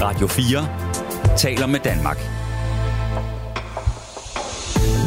[0.00, 2.18] Radio 4 taler med Danmark.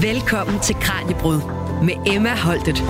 [0.02, 1.42] Velkommen til Kranjebrud
[1.84, 2.84] med Emma Holtet.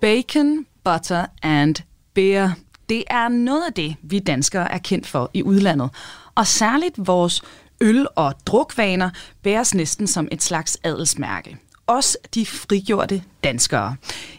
[0.00, 1.74] Bacon, butter and
[2.14, 2.50] beer.
[2.88, 5.90] Det er noget af det, vi danskere er kendt for i udlandet.
[6.34, 7.42] Og særligt vores
[7.80, 9.10] øl- og drukvaner
[9.42, 11.58] bæres næsten som et slags adelsmærke.
[11.86, 13.96] Også de frigjorte danskere.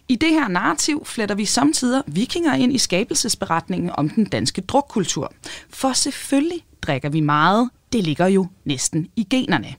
[0.08, 5.34] I det her narrativ fletter vi samtidig vikinger ind i skabelsesberetningen om den danske drukkultur.
[5.70, 7.70] For selvfølgelig drikker vi meget.
[7.94, 9.76] Det ligger jo næsten i generne.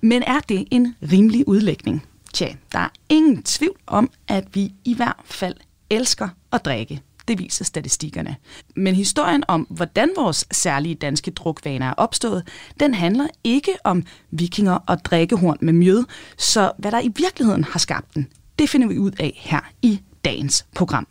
[0.00, 2.06] Men er det en rimelig udlægning?
[2.32, 5.54] Tja, der er ingen tvivl om, at vi i hvert fald
[5.90, 7.02] elsker at drikke.
[7.28, 8.36] Det viser statistikkerne.
[8.76, 12.48] Men historien om, hvordan vores særlige danske drukvaner er opstået,
[12.80, 16.04] den handler ikke om vikinger og drikkehorn med mjød,
[16.38, 18.26] så hvad der i virkeligheden har skabt den,
[18.58, 21.06] det finder vi ud af her i dagens program.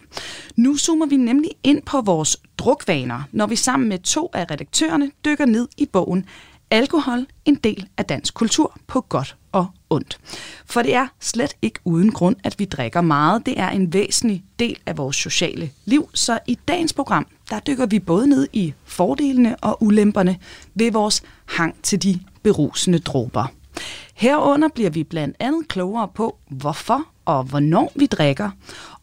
[0.56, 5.12] Nu zoomer vi nemlig ind på vores drukvaner, når vi sammen med to af redaktørerne
[5.26, 6.26] dykker ned i bogen
[6.72, 10.20] Alkohol, en del af dansk kultur på godt og ondt.
[10.66, 13.46] For det er slet ikke uden grund, at vi drikker meget.
[13.46, 17.86] Det er en væsentlig del af vores sociale liv, så i dagens program, der dykker
[17.86, 20.38] vi både ned i fordelene og ulemperne
[20.76, 23.48] ved vores hang til de berusende dråber.
[24.14, 28.50] Herunder bliver vi blandt andet klogere på, hvorfor og hvornår vi drikker,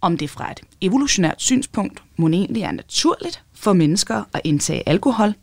[0.00, 5.34] om det fra et evolutionært synspunkt må egentlig er naturligt for mennesker at indtage alkohol.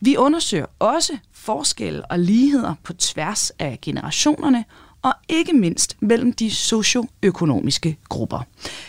[0.00, 4.64] Vi undersøger også forskelle og ligheder på tværs af generationerne,
[5.02, 8.40] og ikke mindst mellem de socioøkonomiske grupper.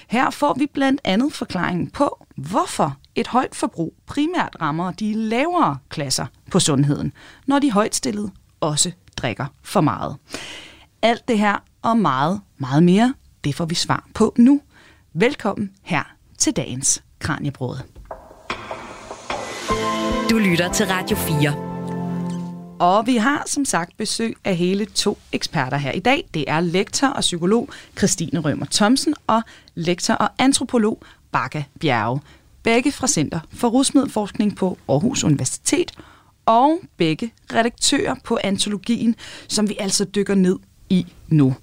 [0.07, 5.77] Her får vi blandt andet forklaringen på, hvorfor et højt forbrug primært rammer de lavere
[5.89, 7.13] klasser på sundheden,
[7.45, 10.15] når de højtstillede også drikker for meget.
[11.01, 14.61] Alt det her og meget, meget mere, det får vi svar på nu.
[15.13, 16.03] Velkommen her
[16.37, 17.77] til dagens Kranjebrød.
[20.29, 21.70] Du lytter til Radio 4.
[22.81, 26.29] Og vi har som sagt besøg af hele to eksperter her i dag.
[26.33, 29.41] Det er lektor og psykolog Christine Rømer Thomsen og
[29.75, 32.21] lektor og antropolog Bakke Bjerge.
[32.63, 35.91] Begge fra Center for Rusmiddelforskning på Aarhus Universitet
[36.45, 39.15] og begge redaktører på antologien,
[39.47, 41.55] som vi altså dykker ned i nu.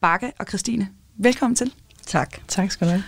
[0.00, 1.72] Bakke og Christine, velkommen til.
[2.06, 2.38] Tak.
[2.48, 3.04] Tak skal du have.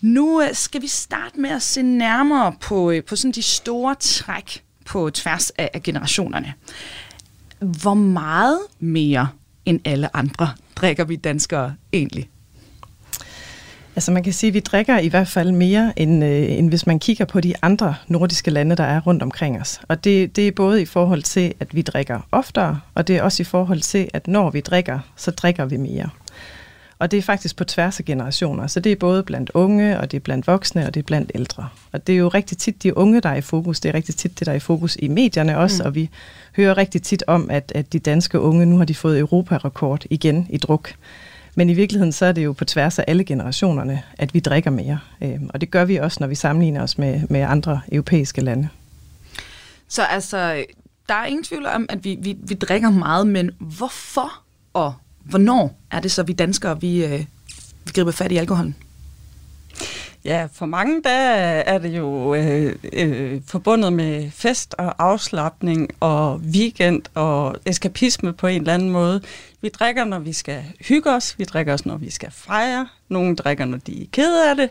[0.00, 3.94] Nu øh, skal vi starte med at se nærmere på, øh, på sådan de store
[3.94, 6.54] træk på tværs af, generationerne.
[7.58, 9.28] Hvor meget mere
[9.64, 12.28] end alle andre drikker vi danskere egentlig?
[13.96, 16.86] Altså man kan sige, at vi drikker i hvert fald mere, end, øh, end hvis
[16.86, 19.80] man kigger på de andre nordiske lande, der er rundt omkring os.
[19.88, 23.22] Og det, det er både i forhold til, at vi drikker oftere, og det er
[23.22, 26.08] også i forhold til, at når vi drikker, så drikker vi mere.
[27.00, 28.66] Og det er faktisk på tværs af generationer.
[28.66, 31.32] Så det er både blandt unge, og det er blandt voksne, og det er blandt
[31.34, 31.68] ældre.
[31.92, 33.80] Og det er jo rigtig tit de unge, der er i fokus.
[33.80, 35.82] Det er rigtig tit det, der er i fokus i medierne også.
[35.82, 35.86] Mm.
[35.86, 36.10] Og vi
[36.56, 40.46] hører rigtig tit om, at, at de danske unge, nu har de fået Europarekord igen
[40.50, 40.92] i druk.
[41.54, 44.70] Men i virkeligheden så er det jo på tværs af alle generationerne, at vi drikker
[44.70, 44.98] mere.
[45.20, 48.68] Øhm, og det gør vi også, når vi sammenligner os med, med andre europæiske lande.
[49.88, 50.64] Så altså,
[51.08, 54.32] der er ingen tvivl om, at vi, vi, vi drikker meget, men hvorfor
[54.72, 54.94] og
[55.30, 57.24] Hvornår er det så, vi danskere, vi, øh,
[57.84, 58.76] vi griber fat i alkoholen?
[60.24, 66.36] Ja, for mange der er det jo øh, øh, forbundet med fest og afslappning og
[66.36, 69.22] weekend og eskapisme på en eller anden måde.
[69.62, 71.38] Vi drikker, når vi skal hygge os.
[71.38, 72.88] Vi drikker også, når vi skal fejre.
[73.08, 74.70] Nogle drikker, når de er kede af det.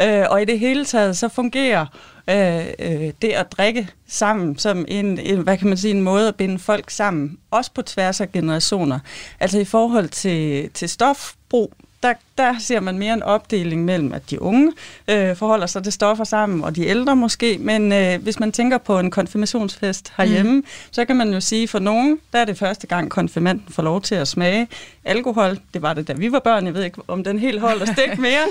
[0.00, 1.86] Øh, og i det hele taget, så fungerer
[2.30, 6.28] øh, øh, det at drikke sammen som en, en, hvad kan man sige, en måde
[6.28, 7.38] at binde folk sammen.
[7.50, 8.98] Også på tværs af generationer.
[9.40, 14.30] Altså i forhold til, til stofbrug, der, der ser man mere en opdeling mellem, at
[14.30, 14.72] de unge
[15.08, 17.58] øh, forholder sig til stoffer sammen, og de ældre måske.
[17.60, 20.64] Men øh, hvis man tænker på en konfirmationsfest herhjemme, mm.
[20.90, 24.00] så kan man jo sige, for nogen, der er det første gang, konfirmanden får lov
[24.00, 24.68] til at smage
[25.04, 25.58] alkohol.
[25.74, 26.66] Det var det, da vi var børn.
[26.66, 28.46] Jeg ved ikke, om den helt holder stik mere.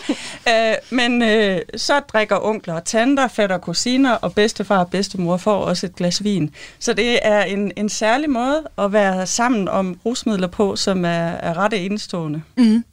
[0.50, 5.38] øh, men øh, så drikker onkler og tanter, fætter og kusiner, og bedstefar og bedstemor
[5.38, 6.54] får også et glas vin.
[6.80, 11.10] Så det er en, en særlig måde at være sammen om rusmidler på, som er,
[11.10, 12.42] er ret enestående.
[12.58, 12.84] Mm.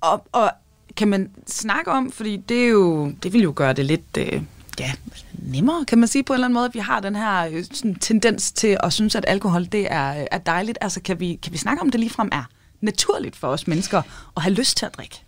[0.00, 0.50] Og, og
[0.96, 4.42] kan man snakke om, fordi det, er jo, det vil jo gøre det lidt øh,
[4.80, 4.92] ja,
[5.32, 7.64] nemmere, kan man sige på en eller anden måde, at vi har den her øh,
[7.72, 10.78] sådan, tendens til at synes, at alkohol det er, er dejligt.
[10.80, 12.44] Altså kan vi, kan vi snakke om, det ligefrem er
[12.80, 14.02] naturligt for os mennesker
[14.36, 15.22] at have lyst til at drikke?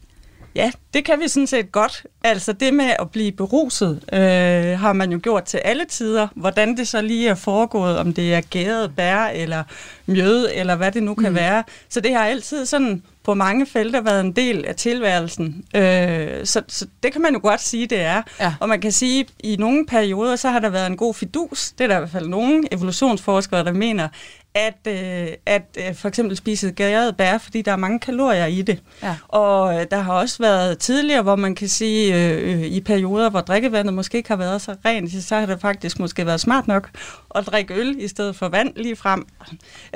[0.54, 2.06] Ja, det kan vi sådan set godt.
[2.24, 6.28] Altså det med at blive beruset, øh, har man jo gjort til alle tider.
[6.34, 9.64] Hvordan det så lige er foregået, om det er gæret bær eller
[10.06, 11.34] mjød, eller hvad det nu kan mm.
[11.34, 11.64] være.
[11.88, 15.64] Så det har altid sådan på mange felter været en del af tilværelsen.
[15.76, 18.22] Øh, så, så det kan man jo godt sige, det er.
[18.40, 18.54] Ja.
[18.60, 21.72] Og man kan sige, at i nogle perioder, så har der været en god fidus.
[21.78, 24.08] Det er der i hvert fald nogle evolutionsforskere, der mener,
[24.54, 28.62] at, øh, at øh, for eksempel spise gæret bær, fordi der er mange kalorier i
[28.62, 28.78] det.
[29.02, 29.16] Ja.
[29.28, 33.30] Og øh, der har også været tidligere, hvor man kan sige, øh, øh, i perioder,
[33.30, 36.68] hvor drikkevandet måske ikke har været så rent, så har det faktisk måske været smart
[36.68, 36.90] nok
[37.34, 39.26] at drikke øl i stedet for vand lige frem.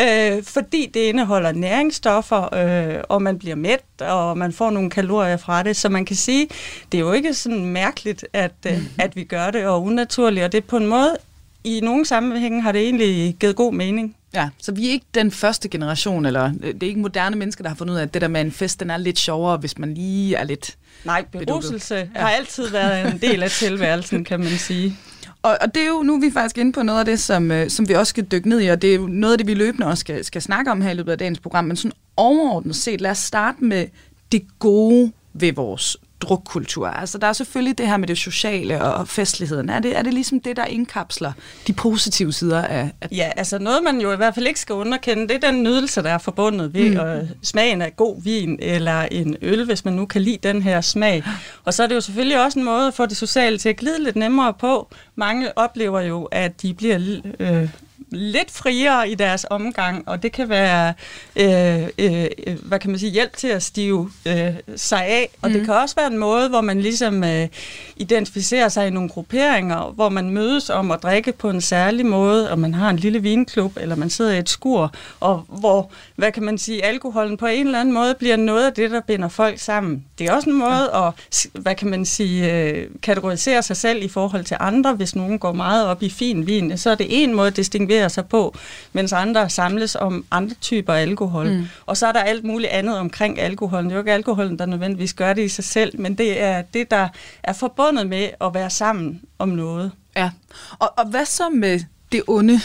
[0.01, 5.37] Øh, fordi det indeholder næringsstoffer, øh, og man bliver mæt, og man får nogle kalorier
[5.37, 5.77] fra det.
[5.77, 6.49] Så man kan sige,
[6.93, 10.45] det er jo ikke sådan mærkeligt, at, øh, at vi gør det, og unaturligt.
[10.45, 11.17] Og det er på en måde,
[11.65, 14.16] i nogle sammenhænge har det egentlig givet god mening.
[14.35, 17.63] Ja, så vi er ikke den første generation, eller øh, det er ikke moderne mennesker,
[17.63, 19.57] der har fundet ud af, at det der med en fest, den er lidt sjovere,
[19.57, 20.77] hvis man lige er lidt...
[21.05, 22.21] Nej, beruselse ja.
[22.21, 24.97] har altid været en del af tilværelsen, kan man sige.
[25.43, 27.51] Og, og det er jo, nu er vi faktisk inde på noget af det, som,
[27.51, 29.47] øh, som vi også skal dykke ned i, og det er jo noget af det,
[29.47, 31.93] vi løbende også skal, skal snakke om her i løbet af dagens program, men sådan
[32.17, 33.87] overordnet set, lad os starte med
[34.33, 36.89] det gode ved vores drukkultur.
[36.89, 39.71] Altså, der er selvfølgelig det her med det sociale og festligheden.
[39.71, 41.33] Er det, er det ligesom det, der indkapsler
[41.67, 42.91] de positive sider af...
[43.01, 45.63] af Ja, altså noget, man jo i hvert fald ikke skal underkende, det er den
[45.63, 47.01] nydelse, der er forbundet ved mm.
[47.01, 50.81] øh, smagen af god vin eller en øl, hvis man nu kan lide den her
[50.81, 51.25] smag.
[51.65, 53.77] Og så er det jo selvfølgelig også en måde at få det sociale til at
[53.77, 54.89] glide lidt nemmere på.
[55.15, 57.69] Mange oplever jo, at de bliver øh,
[58.11, 60.95] lidt friere i deres omgang, og det kan være,
[61.37, 62.27] øh, øh,
[62.63, 65.55] hvad kan man sige, hjælp til at stive øh, sig af, og mm.
[65.55, 67.49] det kan også være en måde, hvor man ligesom øh,
[67.97, 72.51] identificerer sig i nogle grupperinger, hvor man mødes om at drikke på en særlig måde,
[72.51, 76.33] og man har en lille vinklub, eller man sidder i et skur, og hvor, hvad
[76.33, 79.29] kan man sige, alkoholen på en eller anden måde bliver noget af det, der binder
[79.29, 80.05] folk sammen.
[80.19, 81.09] Det er også en måde ja.
[81.09, 81.13] at,
[81.53, 84.95] hvad kan man sige, øh, kategorisere sig selv i forhold til andre.
[84.95, 88.06] Hvis nogen går meget op i fin vin, så er det en måde at distinguere
[88.09, 88.57] sig på,
[88.93, 91.49] mens andre samles om andre typer alkohol.
[91.49, 91.67] Mm.
[91.87, 93.85] Og så er der alt muligt andet omkring alkoholen.
[93.85, 96.63] Det er jo ikke alkoholen, der nødvendigvis gør det i sig selv, men det er
[96.63, 97.09] det, der
[97.43, 99.93] er forbundet med at være sammen om noget.
[100.17, 100.31] Ja,
[100.79, 101.81] og, og hvad så med
[102.13, 102.61] det onde?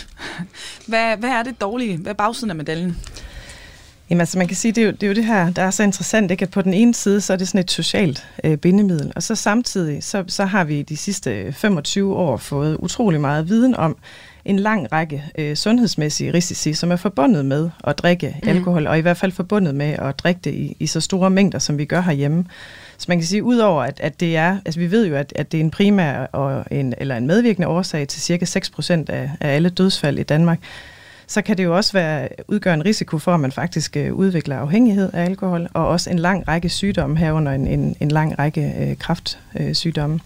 [0.88, 1.98] Hvad, hvad er det dårlige?
[1.98, 2.98] Hvad er bagsiden af medaljen?
[4.10, 5.72] Jamen altså man kan sige, det er, jo, det er jo det her, der er
[5.72, 6.44] så interessant, ikke?
[6.44, 9.36] at på den ene side, så er det sådan et socialt øh, bindemiddel, og så
[9.36, 13.98] samtidig, så, så har vi de sidste 25 år fået utrolig meget viden om
[14.46, 18.50] en lang række øh, sundhedsmæssige risici, som er forbundet med at drikke mm.
[18.50, 21.60] alkohol, og i hvert fald forbundet med at drikke det i, i så store mængder,
[21.60, 22.46] som vi gør herhjemme.
[22.98, 25.52] Så man kan sige, udover at, at det er, altså vi ved jo, at, at
[25.52, 29.56] det er en primær og en, eller en medvirkende årsag til cirka 6% af, af
[29.56, 30.60] alle dødsfald i Danmark,
[31.28, 34.58] så kan det jo også være, udgøre en risiko for, at man faktisk øh, udvikler
[34.58, 38.74] afhængighed af alkohol, og også en lang række sygdomme herunder en, en, en lang række
[38.80, 40.20] øh, kraftsygdomme.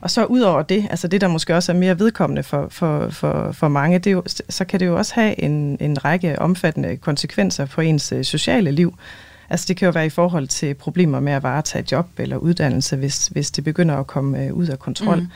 [0.00, 3.08] Og så ud over det, altså det der måske også er mere vedkommende for, for,
[3.10, 6.38] for, for mange, det er jo, så kan det jo også have en, en række
[6.38, 8.94] omfattende konsekvenser for ens øh, sociale liv.
[9.50, 12.96] Altså det kan jo være i forhold til problemer med at varetage job eller uddannelse,
[12.96, 15.20] hvis, hvis det begynder at komme øh, ud af kontrol.
[15.20, 15.28] Mm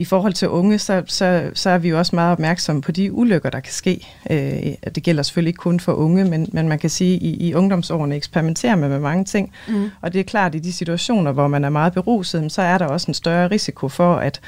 [0.00, 3.12] i forhold til unge, så, så, så er vi jo også meget opmærksomme på de
[3.12, 4.06] ulykker, der kan ske.
[4.30, 7.48] Øh, det gælder selvfølgelig ikke kun for unge, men, men man kan sige, at i,
[7.48, 9.52] i ungdomsårene eksperimenterer man med mange ting.
[9.68, 9.90] Mm.
[10.00, 12.78] Og det er klart, at i de situationer, hvor man er meget beruset, så er
[12.78, 14.40] der også en større risiko for, at,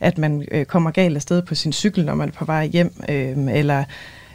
[0.00, 2.94] at man øh, kommer galt afsted på sin cykel, når man er på vej hjem,
[3.08, 3.84] øh, eller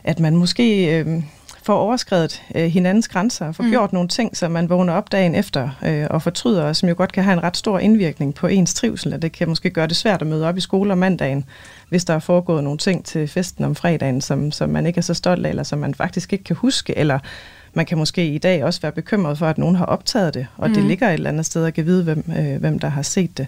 [0.03, 0.99] at man måske...
[0.99, 1.23] Øh,
[1.67, 3.69] får overskrevet øh, hinandens grænser og får mm.
[3.69, 6.95] gjort nogle ting, som man vågner op dagen efter øh, og fortryder, og som jo
[6.97, 9.87] godt kan have en ret stor indvirkning på ens trivsel, og det kan måske gøre
[9.87, 11.45] det svært at møde op i skole om mandagen,
[11.89, 15.01] hvis der er foregået nogle ting til festen om fredagen, som, som man ikke er
[15.01, 17.19] så stolt af, eller som man faktisk ikke kan huske, eller
[17.73, 20.69] man kan måske i dag også være bekymret for, at nogen har optaget det, og
[20.69, 20.75] mm.
[20.75, 23.37] det ligger et eller andet sted og kan vide, hvem, øh, hvem der har set
[23.37, 23.47] det.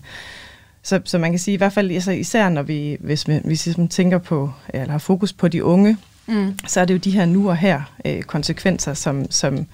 [0.83, 3.67] Så, så man kan sige i hvert fald, altså især når vi, hvis vi, hvis
[3.67, 5.97] vi tænker på, eller har fokus på de unge,
[6.29, 6.59] mm.
[6.67, 9.65] så er det jo de her nu og her øh, konsekvenser, som, som,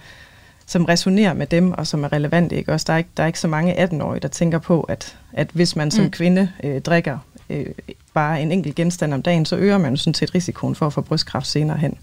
[0.66, 2.56] som resonerer med dem, og som er relevante.
[2.56, 2.72] Ikke?
[2.72, 5.50] Også der, er ikke, der er ikke så mange 18-årige, der tænker på, at, at
[5.54, 6.12] hvis man som mm.
[6.12, 7.18] kvinde øh, drikker
[7.50, 7.66] øh,
[8.14, 10.94] bare en enkelt genstand om dagen, så øger man jo sådan set risikoen for at
[10.94, 11.98] få brystkræft senere hen.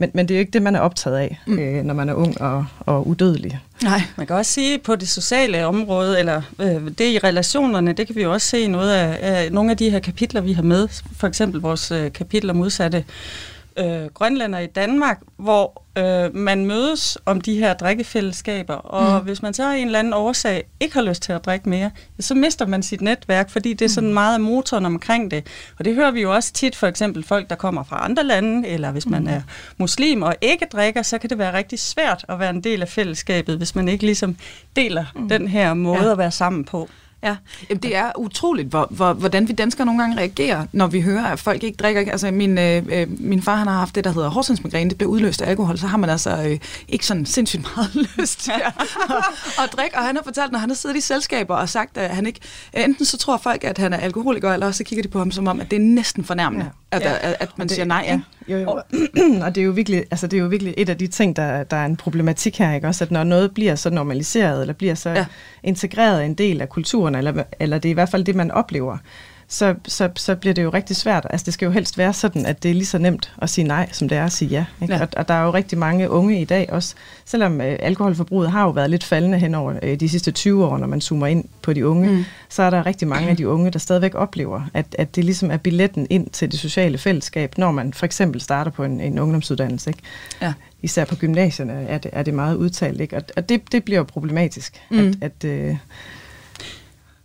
[0.00, 1.58] Men, men det er jo ikke det, man er optaget af, mm.
[1.58, 3.60] øh, når man er ung og, og udødelig.
[3.82, 8.06] Nej, man kan også sige på det sociale område, eller øh, det i relationerne, det
[8.06, 10.52] kan vi jo også se i noget af, af nogle af de her kapitler, vi
[10.52, 10.88] har med.
[11.16, 13.04] For eksempel vores øh, kapitel om udsatte
[13.76, 19.24] øh, grønlænder i Danmark, hvor øh, man mødes om de her drikkefællesskaber, og mm.
[19.24, 21.90] hvis man så af en eller anden årsag ikke har lyst til at drikke mere,
[22.20, 24.14] så mister man sit netværk, fordi det er sådan mm.
[24.14, 25.46] meget af motoren omkring det.
[25.78, 28.68] Og det hører vi jo også tit, for eksempel folk, der kommer fra andre lande,
[28.68, 29.28] eller hvis man mm.
[29.28, 29.40] er
[29.78, 32.88] muslim og ikke drikker, så kan det være rigtig svært at være en del af
[32.88, 34.36] fællesskabet, hvis man ikke ligesom
[34.76, 35.28] deler mm.
[35.28, 36.12] den her måde ja.
[36.12, 36.88] at være sammen på.
[37.22, 37.36] Ja,
[37.70, 41.24] Jamen, det er utroligt, hvor, hvor, hvordan vi danskere nogle gange reagerer, når vi hører,
[41.24, 42.12] at folk ikke drikker.
[42.12, 44.90] Altså, min, øh, øh min far han har haft det, der hedder hårdsindsmigræne.
[44.90, 46.58] Det bliver udløst af alkohol, så har man altså øh,
[46.88, 48.72] ikke sådan sindssygt meget lyst til at,
[49.62, 49.96] at, drikke.
[49.96, 52.40] Og han har fortalt, når han har siddet i selskaber og sagt, at han ikke...
[52.72, 55.48] Enten så tror folk, at han er alkoholiker, eller så kigger de på ham som
[55.48, 56.70] om, at det er næsten fornærmende, ja.
[56.92, 57.14] At, ja.
[57.20, 58.04] at, at man det, siger nej.
[58.06, 58.20] Ja.
[58.48, 58.70] Jo, jo.
[59.44, 61.62] og det er jo virkelig, altså det er jo virkelig et af de ting, der,
[61.62, 62.86] der er en problematik her, ikke?
[62.86, 65.26] Også at når noget bliver så normaliseret, eller bliver så ja.
[65.62, 68.98] integreret en del af kulturen, eller, eller det er i hvert fald det, man oplever,
[69.52, 71.26] så, så, så bliver det jo rigtig svært.
[71.30, 73.64] Altså det skal jo helst være sådan, at det er lige så nemt at sige
[73.64, 74.64] nej, som det er at sige ja.
[74.82, 74.94] Ikke?
[74.94, 75.02] ja.
[75.02, 78.62] Og, og der er jo rigtig mange unge i dag også, selvom øh, alkoholforbruget har
[78.62, 81.44] jo været lidt faldende hen over øh, de sidste 20 år, når man zoomer ind
[81.62, 82.24] på de unge, mm.
[82.48, 85.50] så er der rigtig mange af de unge, der stadigvæk oplever, at, at det ligesom
[85.50, 89.18] er billetten ind til det sociale fællesskab, når man for eksempel starter på en, en
[89.18, 89.90] ungdomsuddannelse.
[89.90, 90.02] Ikke?
[90.42, 90.52] Ja.
[90.82, 93.00] Især på gymnasierne er det, er det meget udtalt.
[93.00, 93.16] Ikke?
[93.16, 94.98] Og, og det, det bliver jo problematisk, mm.
[94.98, 95.76] at, at øh,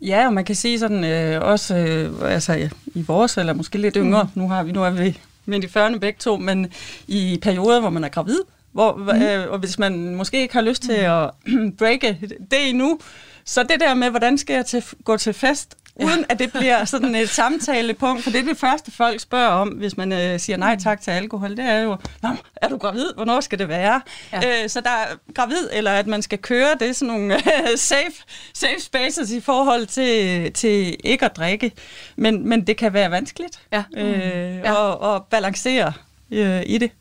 [0.02, 3.96] Ja, og man kan sige sådan, øh, også øh, altså, i vores, eller måske lidt
[3.96, 4.42] yngre, mm.
[4.42, 6.68] nu, har vi, nu er vi midt i 40'erne begge to, men
[7.08, 8.40] i perioder, hvor man er gravid,
[8.72, 9.22] hvor, mm.
[9.22, 11.12] øh, og hvis man måske ikke har lyst til mm.
[11.12, 11.32] at
[11.80, 12.20] breake
[12.52, 13.00] det endnu,
[13.46, 16.86] så det der med, hvordan skal jeg til, gå til fest uden at det bliver
[16.86, 20.58] sådan et samtalepunkt, for det er det første, folk spørger om, hvis man øh, siger
[20.58, 23.14] nej tak til alkohol, det er jo, Nå, er du gravid?
[23.16, 24.02] Hvornår skal det være?
[24.34, 24.64] Ja.
[24.64, 27.78] Øh, så der er gravid, eller at man skal køre, det er sådan nogle øh,
[27.78, 28.24] safe,
[28.54, 31.72] safe spaces i forhold til, til ikke at drikke,
[32.16, 33.84] men, men det kan være vanskeligt ja.
[33.98, 34.92] Øh, ja.
[34.92, 35.94] At, at balancere
[36.36, 36.92] øh, i det.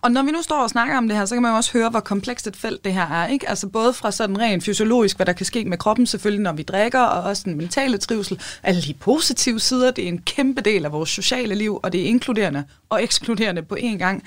[0.00, 1.72] Og når vi nu står og snakker om det her, så kan man jo også
[1.72, 3.26] høre, hvor komplekst et felt det her er.
[3.26, 3.48] Ikke?
[3.48, 6.62] Altså både fra sådan rent fysiologisk, hvad der kan ske med kroppen selvfølgelig, når vi
[6.62, 8.40] drikker, og også den mentale trivsel.
[8.62, 12.00] Alle de positive sider, det er en kæmpe del af vores sociale liv, og det
[12.00, 14.24] er inkluderende og ekskluderende på én gang.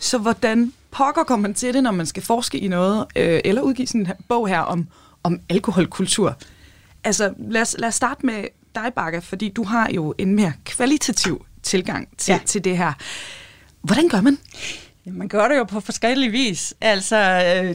[0.00, 3.62] Så hvordan pokker kommer man til det, når man skal forske i noget, øh, eller
[3.62, 4.86] udgive sådan en bog her om,
[5.22, 6.36] om alkoholkultur?
[7.04, 8.44] Altså lad os, lad os starte med
[8.74, 12.40] dig, Bakke, fordi du har jo en mere kvalitativ tilgang til, ja.
[12.46, 12.92] til det her.
[13.82, 14.38] Hvordan gør man?
[15.04, 16.74] Man gør det jo på forskellige vis.
[16.80, 17.74] Altså, øh,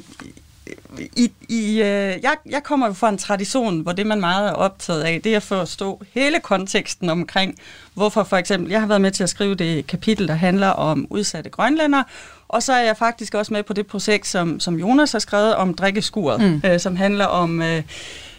[1.15, 4.53] i, i, øh, jeg, jeg kommer jo fra en tradition, hvor det man meget er
[4.53, 7.55] optaget af, det er at forstå hele konteksten omkring,
[7.93, 11.07] hvorfor for eksempel, jeg har været med til at skrive det kapitel, der handler om
[11.09, 12.03] udsatte grønlænder,
[12.47, 15.55] og så er jeg faktisk også med på det projekt, som, som Jonas har skrevet
[15.55, 16.61] om drikkeskuret, mm.
[16.65, 17.61] øh, som handler om...
[17.61, 17.83] Øh,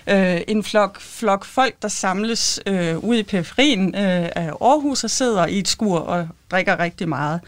[0.06, 5.11] øh, en flok, flok folk, der samles øh, ude i periferien øh, af Aarhus og
[5.11, 7.40] sidder i et skur og drikker rigtig meget.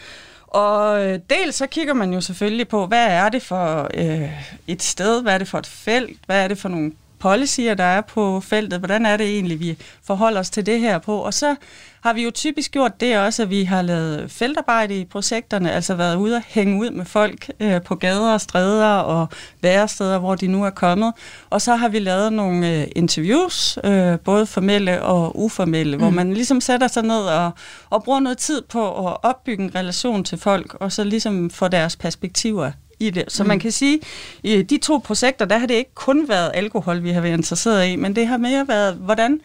[0.46, 4.30] Og øh, dels så kigger man jo selvfølgelig på, hvad er det for øh,
[4.66, 6.92] et sted, hvad er det for et felt, hvad er det for nogle
[7.24, 10.98] policyer, der er på feltet, hvordan er det egentlig, vi forholder os til det her
[10.98, 11.16] på.
[11.16, 11.56] Og så
[12.02, 15.94] har vi jo typisk gjort det også, at vi har lavet feltarbejde i projekterne, altså
[15.94, 19.28] været ude og hænge ud med folk øh, på gader og stræder og
[19.62, 21.12] væresteder, hvor de nu er kommet.
[21.50, 26.02] Og så har vi lavet nogle øh, interviews, øh, både formelle og uformelle, mm.
[26.02, 27.50] hvor man ligesom sætter sig ned og,
[27.90, 31.68] og bruger noget tid på at opbygge en relation til folk, og så ligesom få
[31.68, 33.24] deres perspektiver i det.
[33.28, 33.48] Så mm.
[33.48, 34.00] man kan sige,
[34.42, 37.88] i de to projekter, der har det ikke kun været alkohol, vi har været interesseret
[37.88, 39.40] i, men det har mere været, hvordan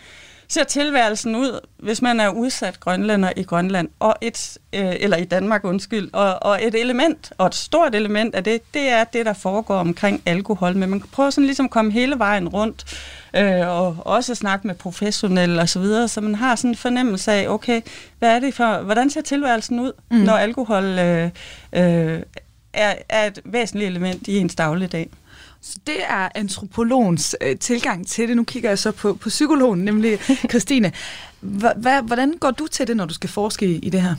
[0.50, 5.26] ser tilværelsen ud, hvis man er udsat grønlænder i Grønland, og et, øh, eller i
[5.26, 9.26] Danmark, undskyld, og, og et element, og et stort element af det, det er det,
[9.26, 12.86] der foregår omkring alkohol, men man kan prøve sådan ligesom at komme hele vejen rundt,
[13.36, 17.32] øh, og også snakke med professionelle og så videre, så man har sådan en fornemmelse
[17.32, 17.82] af, okay,
[18.20, 20.18] hvad er det for, hvordan ser tilværelsen ud, mm.
[20.18, 21.30] når alkohol øh,
[21.74, 22.20] øh,
[22.74, 25.10] er, er et væsentligt element i ens dagligdag.
[25.62, 28.36] Så det er antropologens øh, tilgang til det.
[28.36, 30.20] Nu kigger jeg så på, på psykologen, nemlig
[30.52, 30.92] Christine.
[32.04, 34.16] Hvordan går du til det, når du skal forske i, i det her?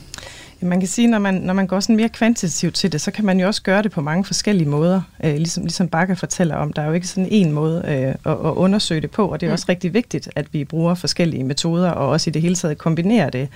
[0.63, 3.25] Man kan sige, når man, når man går sådan mere kvantitativt til det, så kan
[3.25, 5.01] man jo også gøre det på mange forskellige måder.
[5.23, 8.39] Øh, ligesom, ligesom Bakker fortæller om, der er jo ikke sådan en måde øh, at,
[8.47, 9.53] at undersøge det på, og det er mm.
[9.53, 13.29] også rigtig vigtigt, at vi bruger forskellige metoder, og også i det hele taget kombinerer
[13.29, 13.49] det,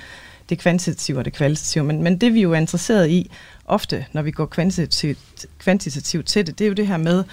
[0.50, 1.84] det kvantitative og det kvalitative.
[1.84, 3.32] Men, men det vi jo er interesseret i,
[3.66, 7.24] ofte når vi går kvantitativt, kvantitativt til det, det er jo det her med,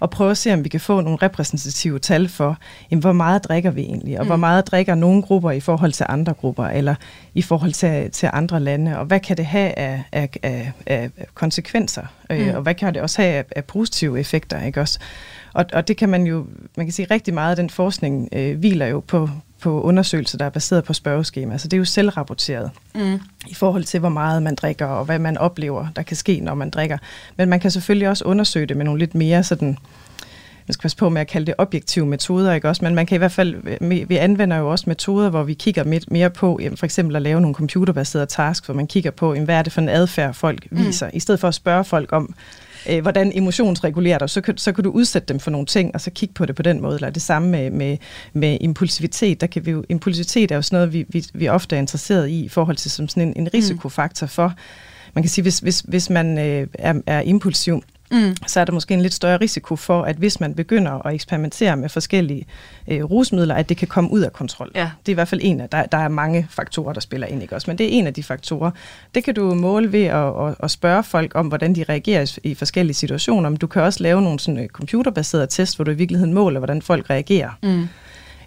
[0.00, 2.58] og prøve at se, om vi kan få nogle repræsentative tal for,
[2.90, 4.28] jamen, hvor meget drikker vi egentlig, og mm.
[4.28, 6.94] hvor meget drikker nogle grupper i forhold til andre grupper, eller
[7.34, 11.10] i forhold til, til andre lande, og hvad kan det have af, af, af, af
[11.34, 12.48] konsekvenser, øh, mm.
[12.48, 14.98] øh, og hvad kan det også have af, af positive effekter, ikke også?
[15.52, 16.46] Og, og det kan man jo,
[16.76, 19.28] man kan sige rigtig meget af den forskning øh, hviler jo på,
[19.60, 21.58] på undersøgelser, der er baseret på spørgeskema.
[21.58, 23.20] Så det er jo selvrapporteret mm.
[23.48, 26.54] i forhold til, hvor meget man drikker, og hvad man oplever, der kan ske, når
[26.54, 26.98] man drikker.
[27.36, 29.78] Men man kan selvfølgelig også undersøge det med nogle lidt mere sådan,
[30.66, 32.84] man skal passe på med at kalde det objektive metoder, ikke også?
[32.84, 36.30] Men man kan i hvert fald, vi anvender jo også metoder, hvor vi kigger mere
[36.30, 39.72] på, for eksempel at lave nogle computerbaserede tasks, hvor man kigger på, hvad er det
[39.72, 40.78] for en adfærd, folk mm.
[40.78, 42.34] viser, i stedet for at spørge folk om,
[42.88, 46.00] øh, hvordan emotionsregulerer dig, så kan, så kan du udsætte dem for nogle ting, og
[46.00, 46.94] så kigge på det på den måde.
[46.94, 47.96] Eller det samme med, med,
[48.32, 49.40] med impulsivitet.
[49.40, 52.28] Der kan vi jo, impulsivitet er jo sådan noget, vi, vi, vi ofte er interesseret
[52.28, 54.54] i, i forhold til som sådan en, en risikofaktor for,
[55.14, 58.36] man kan sige, hvis, hvis, hvis man øh, er, er impulsiv, mm.
[58.46, 61.76] så er der måske en lidt større risiko for, at hvis man begynder at eksperimentere
[61.76, 62.46] med forskellige
[62.88, 64.70] øh, rusmidler, at det kan komme ud af kontrol.
[64.74, 64.90] Ja.
[65.06, 67.42] Det er i hvert fald en af, der, der er mange faktorer, der spiller ind,
[67.42, 67.70] ikke også?
[67.70, 68.70] Men det er en af de faktorer.
[69.14, 72.50] Det kan du måle ved at, at, at spørge folk om, hvordan de reagerer i,
[72.50, 73.48] i forskellige situationer.
[73.48, 76.60] Men du kan også lave nogle sådan, øh, computerbaserede test, hvor du i virkeligheden måler,
[76.60, 77.50] hvordan folk reagerer.
[77.62, 77.88] Mm.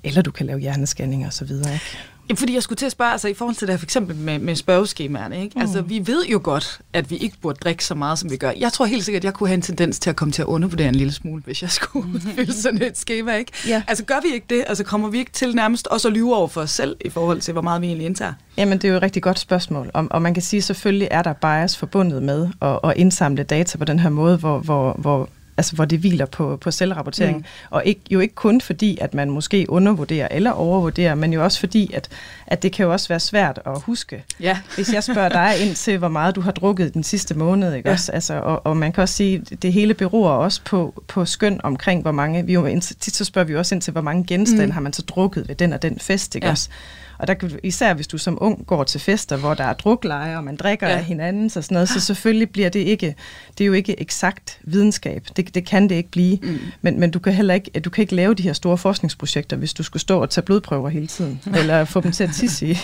[0.03, 1.97] Eller du kan lave hjernescanninger osv., ikke?
[2.29, 4.15] Jamen, fordi jeg skulle til at spørge, altså i forhold til det her for eksempel
[4.15, 5.53] med, med spørgeskemaerne, ikke?
[5.55, 5.61] Mm.
[5.61, 8.51] Altså vi ved jo godt, at vi ikke burde drikke så meget, som vi gør.
[8.57, 10.45] Jeg tror helt sikkert, at jeg kunne have en tendens til at komme til at
[10.45, 12.21] undervurdere en lille smule, hvis jeg skulle mm.
[12.35, 13.51] fylde sådan et skema, ikke?
[13.67, 13.83] Ja.
[13.87, 14.63] Altså gør vi ikke det?
[14.67, 17.41] Altså kommer vi ikke til nærmest også at lyve over for os selv i forhold
[17.41, 18.33] til, hvor meget vi egentlig indtager?
[18.57, 21.07] Jamen det er jo et rigtig godt spørgsmål, og, og man kan sige, at selvfølgelig
[21.11, 24.93] er der bias forbundet med at, at indsamle data på den her måde, hvor, hvor,
[24.99, 27.37] hvor altså hvor det hviler på, på selvrapportering.
[27.37, 27.43] Mm.
[27.69, 31.59] Og ikke, jo ikke kun fordi, at man måske undervurderer eller overvurderer, men jo også
[31.59, 32.09] fordi, at,
[32.47, 34.23] at det kan jo også være svært at huske.
[34.39, 34.59] Ja.
[34.75, 37.89] Hvis jeg spørger dig ind til, hvor meget du har drukket den sidste måned, ikke
[37.89, 37.93] ja.
[37.93, 38.11] også?
[38.11, 41.59] Altså, og, og man kan også sige, at det hele beror også på, på skøn
[41.63, 44.65] omkring, hvor mange, vi jo, tit så spørger vi også ind til, hvor mange genstande
[44.65, 44.71] mm.
[44.71, 46.51] har man så drukket ved den og den fest, ikke ja.
[46.51, 46.69] også?
[47.17, 50.43] Og der især hvis du som ung går til fester, hvor der er drukleje, og
[50.43, 50.97] man drikker ja.
[50.97, 53.15] af hinanden, så sådan noget, så selvfølgelig bliver det ikke,
[53.57, 55.27] det er jo ikke eksakt videnskab.
[55.37, 56.37] Det, det kan det ikke blive.
[56.43, 56.59] Mm.
[56.81, 59.73] Men, men du kan heller ikke, du kan ikke lave de her store forskningsprojekter, hvis
[59.73, 62.77] du skulle stå og tage blodprøver hele tiden, eller få dem til at tisse i,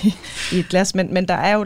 [0.52, 0.96] i et glas.
[0.96, 1.66] Men, men der er jo,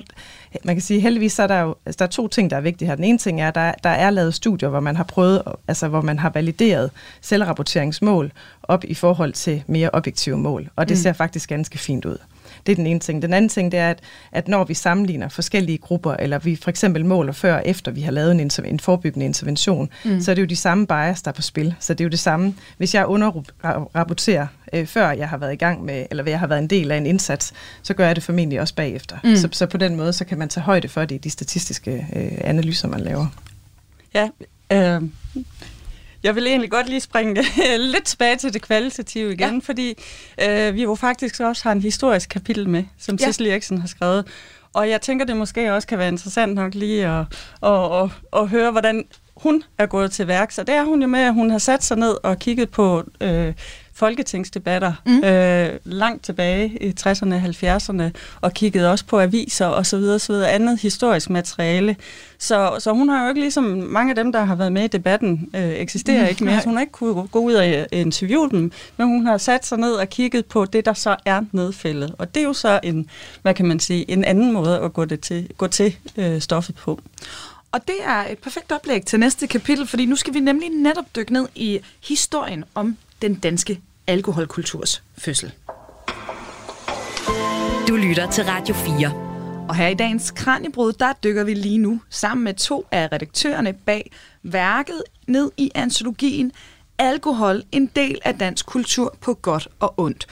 [0.63, 2.61] man kan sige, heldigvis så er der jo altså der er to ting, der er
[2.61, 2.95] vigtige her.
[2.95, 5.87] Den ene ting er, at der, der er lavet studier, hvor man har prøvet, altså
[5.87, 6.91] hvor man har valideret
[7.21, 8.31] selvrapporteringsmål
[8.63, 10.69] op i forhold til mere objektive mål.
[10.75, 11.01] Og det mm.
[11.01, 12.17] ser faktisk ganske fint ud.
[12.65, 13.21] Det er den ene ting.
[13.21, 13.99] Den anden ting, det er, at,
[14.31, 18.01] at når vi sammenligner forskellige grupper, eller vi for eksempel måler før og efter vi
[18.01, 20.21] har lavet en, en forebyggende intervention, mm.
[20.21, 21.75] så er det jo de samme bias, der er på spil.
[21.79, 22.55] Så det er jo det samme.
[22.77, 26.59] Hvis jeg underrapporterer, øh, før jeg har været i gang med, eller jeg har været
[26.59, 29.17] en del af en indsats, så gør jeg det formentlig også bagefter.
[29.23, 29.35] Mm.
[29.35, 32.07] Så, så på den måde, så kan man tage højde for det i de statistiske
[32.15, 33.27] øh, analyser, man laver.
[34.13, 34.29] Ja,
[34.71, 35.01] øh,
[36.23, 37.45] jeg vil egentlig godt lige springe
[37.93, 39.59] lidt tilbage til det kvalitative igen, ja.
[39.63, 39.93] fordi
[40.41, 43.25] øh, vi jo faktisk også har en historisk kapitel med, som ja.
[43.25, 44.27] Cecil Eriksen har skrevet.
[44.73, 47.25] Og jeg tænker, det måske også kan være interessant nok lige at,
[47.63, 49.05] at, at, at høre, hvordan
[49.37, 50.51] hun er gået til værk.
[50.51, 53.03] Så det er hun jo med, at hun har sat sig ned og kigget på
[53.21, 53.53] øh,
[53.93, 55.23] folketingsdebatter mm.
[55.23, 58.03] øh, langt tilbage i 60'erne og 70'erne,
[58.41, 61.95] og kiggede også på aviser og så videre, så videre andet historisk materiale.
[62.37, 64.87] Så, så hun har jo ikke ligesom mange af dem, der har været med i
[64.87, 68.49] debatten, øh, eksisterer mm, ikke mere, så hun har ikke kunnet gå ud og interviewe
[68.49, 72.15] dem, men hun har sat sig ned og kigget på det, der så er nedfældet.
[72.17, 73.09] Og det er jo så en,
[73.41, 76.75] hvad kan man sige, en anden måde at gå, det til, gå til øh, stoffet
[76.75, 76.99] på.
[77.73, 81.05] Og det er et perfekt oplæg til næste kapitel, fordi nu skal vi nemlig netop
[81.15, 85.51] dykke ned i historien om den danske alkoholkulturs fødsel.
[87.87, 89.65] Du lytter til Radio 4.
[89.69, 93.73] Og her i dagens Kranjebrud, der dykker vi lige nu sammen med to af redaktørerne
[93.73, 94.11] bag
[94.43, 96.51] værket ned i antologien
[96.97, 100.27] Alkohol, en del af dansk kultur på godt og ondt.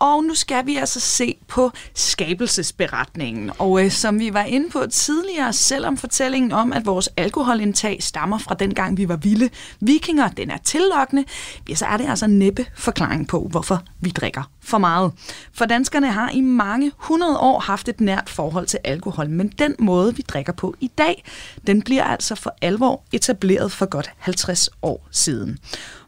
[0.00, 3.50] Og nu skal vi altså se på skabelsesberetningen.
[3.58, 8.38] Og øh, som vi var inde på tidligere, selvom fortællingen om, at vores alkoholindtag stammer
[8.38, 11.24] fra dengang vi var vilde vikinger, den er tillokkende,
[11.68, 15.12] ja, så er det altså næppe forklaring på, hvorfor vi drikker for meget.
[15.52, 19.74] For danskerne har i mange hundrede år haft et nært forhold til alkohol, men den
[19.78, 21.24] måde, vi drikker på i dag,
[21.66, 25.58] den bliver altså for alvor etableret for godt 50 år siden.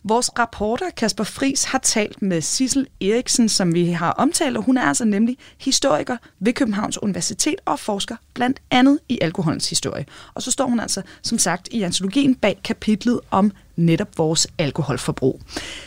[0.05, 4.77] Vores rapporter Kasper Fris har talt med Sissel Eriksen, som vi har omtalt, og hun
[4.77, 10.07] er altså nemlig historiker ved Københavns Universitet og forsker blandt andet i alkoholens historie.
[10.35, 15.41] Og så står hun altså, som sagt, i antologien bag kapitlet om netop vores alkoholforbrug.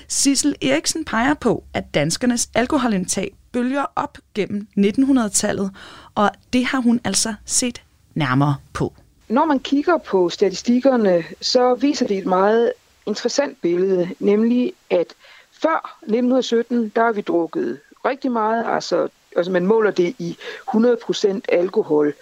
[0.08, 5.71] Sissel Eriksen peger på, at danskernes alkoholindtag bølger op gennem 1900-tallet,
[6.15, 7.82] og det har hun altså set
[8.15, 8.93] nærmere på.
[9.30, 12.73] Når man kigger på statistikkerne, så viser det et meget
[13.05, 15.13] interessant billede, nemlig at
[15.51, 20.37] før 1917, der har vi drukket rigtig meget, altså, altså man måler det i
[20.75, 22.13] 100% alkohol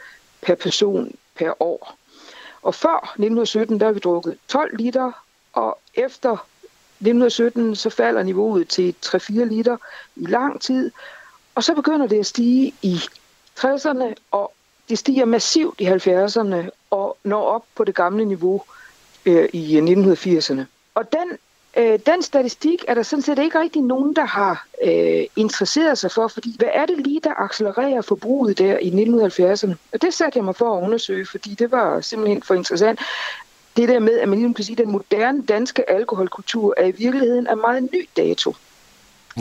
[0.41, 1.97] per person per år.
[2.61, 5.11] Og før 1917, der har vi drukket 12 liter,
[5.53, 9.77] og efter 1917, så falder niveauet til 3-4 liter
[10.15, 10.91] i lang tid,
[11.55, 12.99] og så begynder det at stige i
[13.59, 14.53] 60'erne, og
[14.89, 18.63] det stiger massivt i 70'erne og når op på det gamle niveau
[19.25, 20.61] øh, i 1980'erne.
[20.95, 21.37] Og den,
[21.77, 26.11] øh, den statistik er der sådan set ikke rigtig nogen, der har øh, interesseret sig
[26.11, 29.73] for, fordi hvad er det lige, der accelererer forbruget der i 1970'erne?
[29.93, 32.99] Og det satte jeg mig for at undersøge, fordi det var simpelthen for interessant.
[33.77, 36.91] det der med, at man ligesom kan sige, at den moderne danske alkoholkultur er i
[36.91, 38.55] virkeligheden af meget ny dato.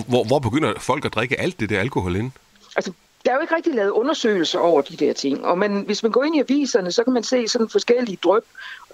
[0.09, 2.31] Hvor, hvor begynder folk at drikke alt det der alkohol ind?
[2.77, 2.93] Altså,
[3.25, 6.13] der er jo ikke rigtig lavet undersøgelser over de der ting, og man, hvis man
[6.13, 8.45] går ind i aviserne, så kan man se sådan forskellige drøb,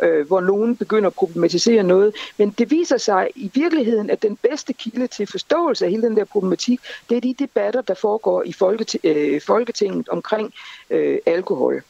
[0.03, 4.37] øh, hvor nogen begynder at problematisere noget, men det viser sig i virkeligheden, at den
[4.37, 8.43] bedste kilde til forståelse af hele den der problematik, det er de debatter, der foregår
[8.43, 10.55] i Folketing, øh, Folketinget omkring
[10.91, 11.83] øh, alkohol.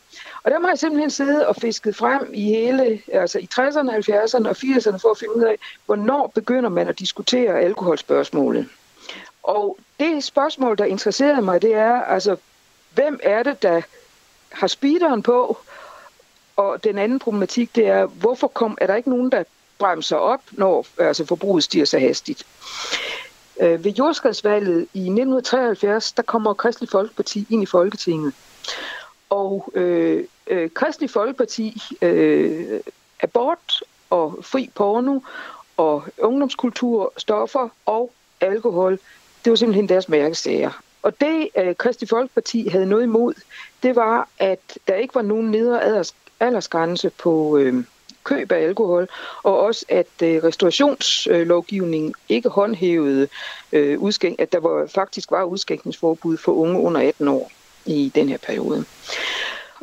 [0.42, 4.48] Og der må jeg simpelthen sidde og fisket frem i hele, altså i 60'erne, 70'erne
[4.48, 8.68] og 80'erne for at finde ud af, hvornår begynder man at diskutere alkoholspørgsmålet.
[9.42, 12.36] Og det spørgsmål, der interesserede mig, det er, altså,
[12.94, 13.82] hvem er det, der
[14.52, 15.58] har speederen på?
[16.56, 19.44] Og den anden problematik, det er, hvorfor kom, er der ikke nogen, der
[19.78, 22.46] bremser op, når altså, forbruget stiger så hastigt?
[23.60, 28.32] Øh, ved jordskredsvalget i 1973, der kommer Kristelig Folkeparti ind i Folketinget.
[29.30, 32.80] Og øh, øh, Kristelig Folkeparti, øh,
[33.22, 35.20] abort og fri porno
[35.76, 38.98] og ungdomskultur, stoffer og alkohol,
[39.44, 40.82] det var simpelthen deres mærkesager.
[41.02, 43.34] Og det, øh, Kristelig Folkeparti havde noget imod,
[43.82, 45.84] det var, at der ikke var nogen nedre
[46.40, 47.84] aldersgrænse på øh,
[48.24, 49.08] køb af alkohol,
[49.42, 53.28] og også at øh, restaurationslovgivningen ikke håndhævede,
[53.72, 57.50] øh, udskæng, at der var, faktisk var udskænkningsforbud for unge under 18 år
[57.86, 58.84] i den her periode.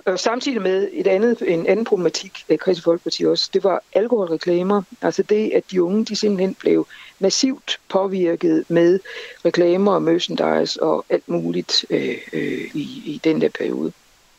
[0.05, 4.81] Og samtidig med et andet, en anden problematik, øh, Kristi Folkeparti også, det var alkoholreklamer.
[5.01, 6.87] Altså det, at de unge de simpelthen blev
[7.19, 8.99] massivt påvirket med
[9.45, 13.91] reklamer og merchandise og alt muligt øh, øh, i, i den der periode.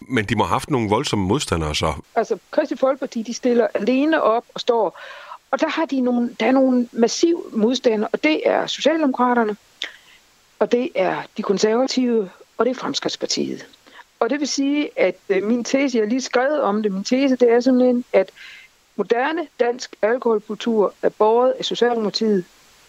[0.08, 1.92] Men de må have haft nogle voldsomme modstandere så?
[2.14, 5.00] Altså, Kristi Folkeparti, de stiller alene op og står,
[5.50, 9.56] og der har de nogle, der er nogle massiv modstandere, og det er Socialdemokraterne,
[10.58, 13.66] og det er de konservative, og det er Fremskridspartiet.
[14.20, 17.36] Og det vil sige, at øh, min tese, jeg lige skrevet om det, min tese,
[17.36, 18.30] det er simpelthen, at
[18.96, 22.44] moderne dansk alkoholkultur er båret af Socialdemokratiet,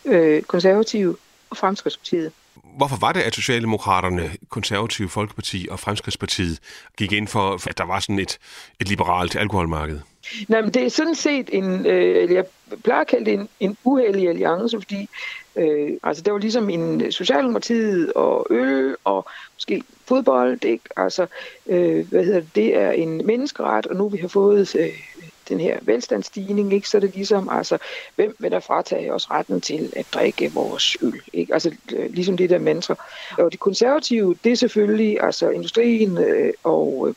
[0.06, 1.18] øh, konservative
[1.50, 2.32] og Fremskridspartiet.
[2.78, 6.60] Hvorfor var det, at Socialdemokraterne, Konservative Folkeparti og Fremskridspartiet
[6.98, 8.38] gik ind for, at der var sådan et,
[8.80, 10.00] et liberalt alkoholmarked?
[10.48, 12.46] Nej, men det er sådan set en, øh, jeg
[12.84, 15.10] plejer at kalde det en, en uheldig alliance, fordi
[15.56, 20.84] øh, altså, der var ligesom en øh, Socialdemokratiet og øl og måske fodbold, ikke?
[20.98, 21.28] Altså,
[21.68, 24.90] øh, hvad hedder det, det er en menneskeret, og nu vi har fået øh,
[25.50, 27.78] den her velstandsstigning, ikke, så er det ligesom, altså,
[28.16, 31.22] hvem vil der fratage os retten til at drikke vores øl?
[31.34, 31.54] Ikke?
[31.54, 32.96] Altså, øh, ligesom det der mantra.
[33.38, 37.16] Og de konservative, det er selvfølgelig altså industrien øh, og øh,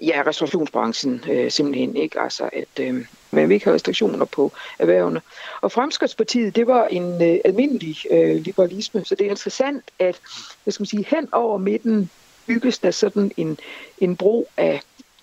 [0.00, 2.20] ja, restaurationsbranchen øh, simpelthen, ikke?
[2.20, 5.20] Altså, at øh, man vil ikke have restriktioner på erhvervene.
[5.60, 10.20] Og Fremskridspartiet, det var en øh, almindelig øh, liberalisme, så det er interessant, at
[10.66, 12.10] jeg skal sige, hen over midten
[12.46, 13.58] bygges der sådan en,
[13.98, 14.80] en bro af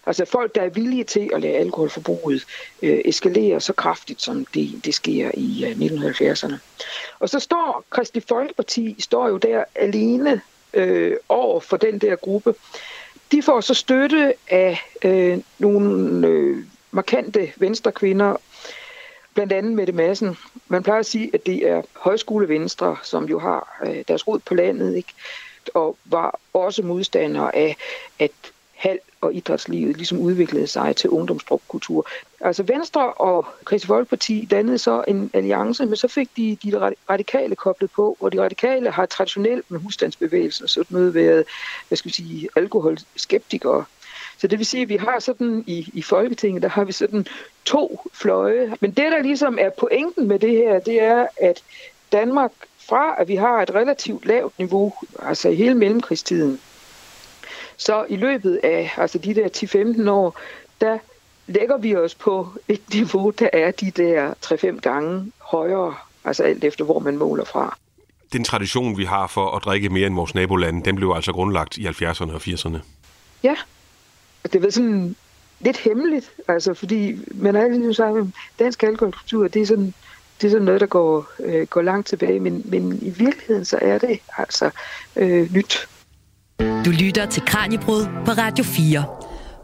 [0.08, 2.46] Altså folk, der er villige til at lade alkoholforbruget
[2.82, 6.54] øh, eskalere så kraftigt, som det, det sker i øh, 1970'erne.
[7.20, 10.42] Og så står Kristelig Folkeparti står jo der alene
[10.74, 12.56] øh, over for den der gruppe.
[13.32, 18.36] De får så støtte af øh, nogle øh, markante venstre kvinder,
[19.34, 20.38] blandt andet Mette Madsen.
[20.68, 24.56] Man plejer at sige, at det er højskolevenstre, som jo har øh, deres rod på
[24.56, 25.13] landet, ikke?
[25.74, 27.78] og var også modstandere af,
[28.20, 28.32] at
[28.76, 32.08] halv og idrætslivet ligesom udviklede sig til ungdomsdrukkultur.
[32.42, 37.56] Altså Venstre og Kristi Folkeparti dannede så en alliance, men så fik de de radikale
[37.56, 41.44] koblet på, hvor de radikale har traditionelt med husstandsbevægelsen og sådan noget været,
[41.88, 43.86] hvad skal vi sige, alkoholskeptikere.
[44.38, 47.26] Så det vil sige, at vi har sådan i, i Folketinget, der har vi sådan
[47.66, 48.74] to fløje.
[48.80, 51.64] Men det, der ligesom er pointen med det her, det er, at
[52.12, 52.52] Danmark
[52.88, 56.60] fra, at vi har et relativt lavt niveau, altså i hele mellemkrigstiden,
[57.78, 59.48] så i løbet af altså de der
[60.06, 60.40] 10-15 år,
[60.82, 60.98] der
[61.48, 66.63] lægger vi os på et niveau, der er de der 3-5 gange højere, altså alt
[66.63, 67.78] efter hvor man måler fra.
[68.34, 71.78] Den tradition, vi har for at drikke mere end vores nabolande, den blev altså grundlagt
[71.78, 72.78] i 70'erne og 80'erne.
[73.44, 73.56] Ja,
[74.54, 75.16] det var sådan
[75.60, 78.26] lidt hemmeligt, altså fordi man har altid sagt, at
[78.60, 79.94] dansk alkoholkultur, det er sådan,
[80.42, 83.80] det er sådan noget, der går, øh, går langt tilbage, men, men i virkeligheden så
[83.82, 84.70] er det altså
[85.16, 85.88] øh, nyt.
[86.60, 89.06] Du lytter til Kranjebrud på Radio 4.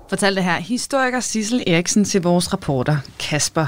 [0.09, 3.67] Fortalte her historiker Sissel Eriksen til vores reporter Kasper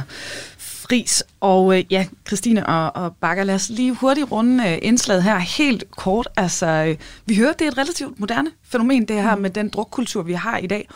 [0.57, 1.23] Fris.
[1.39, 5.37] Og øh, ja, Christine og, og Bakker, lad os lige hurtigt runde øh, indslaget her
[5.37, 6.27] helt kort.
[6.37, 9.41] Altså, øh, vi hører, det er et relativt moderne fænomen, det her mm.
[9.41, 10.89] med den drukkultur, vi har i dag.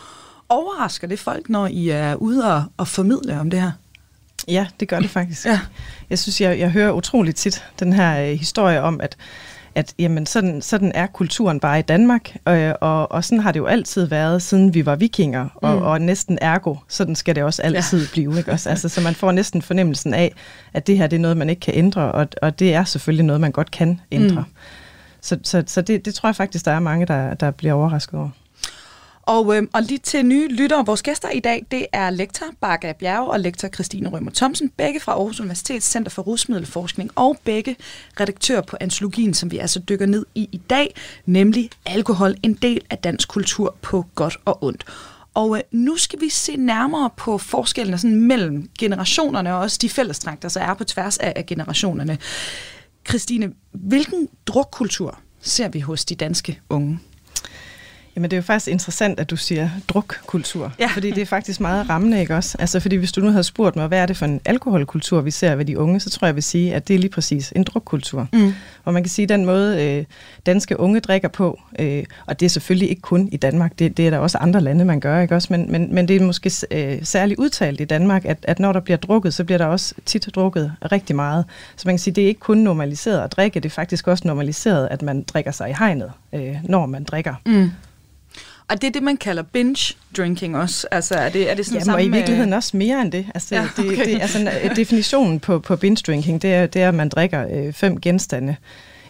[0.48, 3.72] Overrasker det folk, når I er ude og, og formidle om det her?
[4.48, 5.46] Ja, det gør det faktisk.
[5.46, 5.60] ja.
[6.10, 9.16] Jeg synes, jeg, jeg hører utroligt tit den her øh, historie om, at
[9.74, 13.60] at jamen, sådan, sådan er kulturen bare i Danmark, øh, og, og sådan har det
[13.60, 15.82] jo altid været, siden vi var vikinger, og, mm.
[15.82, 18.06] og næsten ergo, sådan skal det også altid ja.
[18.12, 18.38] blive.
[18.38, 18.52] Ikke?
[18.52, 20.34] Også, altså, så man får næsten fornemmelsen af,
[20.72, 23.24] at det her det er noget, man ikke kan ændre, og, og det er selvfølgelig
[23.26, 24.40] noget, man godt kan ændre.
[24.40, 24.54] Mm.
[25.20, 28.18] Så, så, så det, det tror jeg faktisk, der er mange, der, der bliver overrasket
[28.18, 28.30] over.
[29.30, 32.92] Og, øh, og lige til nye lyttere, vores gæster i dag, det er lektor Baga
[32.92, 37.76] Bjerg og lektor Christine Rømer Thomsen, begge fra Aarhus Universitets Center for Rusmiddelforskning, og begge
[38.20, 40.94] redaktør på antologien, som vi altså dykker ned i i dag,
[41.26, 44.84] nemlig Alkohol, en del af dansk kultur på godt og ondt.
[45.34, 49.88] Og øh, nu skal vi se nærmere på forskellene sådan mellem generationerne, og også de
[49.88, 52.18] fællestræk, der så er på tværs af, af generationerne.
[53.08, 56.98] Christine, hvilken drukkultur ser vi hos de danske unge?
[58.20, 60.86] Jamen det er jo faktisk interessant, at du siger drukkultur, ja.
[60.94, 62.56] fordi det er faktisk meget rammende, ikke også?
[62.58, 65.30] Altså fordi hvis du nu havde spurgt mig, hvad er det for en alkoholkultur, vi
[65.30, 67.52] ser ved de unge, så tror jeg, jeg vil sige, at det er lige præcis
[67.56, 68.28] en drukkultur.
[68.32, 68.52] Mm.
[68.84, 70.04] Og man kan sige, at den måde øh,
[70.46, 74.06] danske unge drikker på, øh, og det er selvfølgelig ikke kun i Danmark, det, det
[74.06, 75.48] er der også andre lande, man gør, ikke også?
[75.50, 78.80] Men, men, men det er måske øh, særligt udtalt i Danmark, at, at når der
[78.80, 81.44] bliver drukket, så bliver der også tit drukket rigtig meget.
[81.76, 84.08] Så man kan sige, at det er ikke kun normaliseret at drikke, det er faktisk
[84.08, 87.34] også normaliseret, at man drikker sig i hegnet, øh, når man drikker.
[87.46, 87.70] Mm.
[88.70, 90.86] Og det er det, man kalder binge drinking også?
[90.90, 93.26] Altså, er det, er det sådan Jamen, samme og i virkeligheden også mere end det.
[93.34, 93.90] Altså, ja, okay.
[93.90, 97.46] det, det altså, definitionen på, på binge drinking, det er, det er, at man drikker
[97.52, 98.56] øh, fem genstande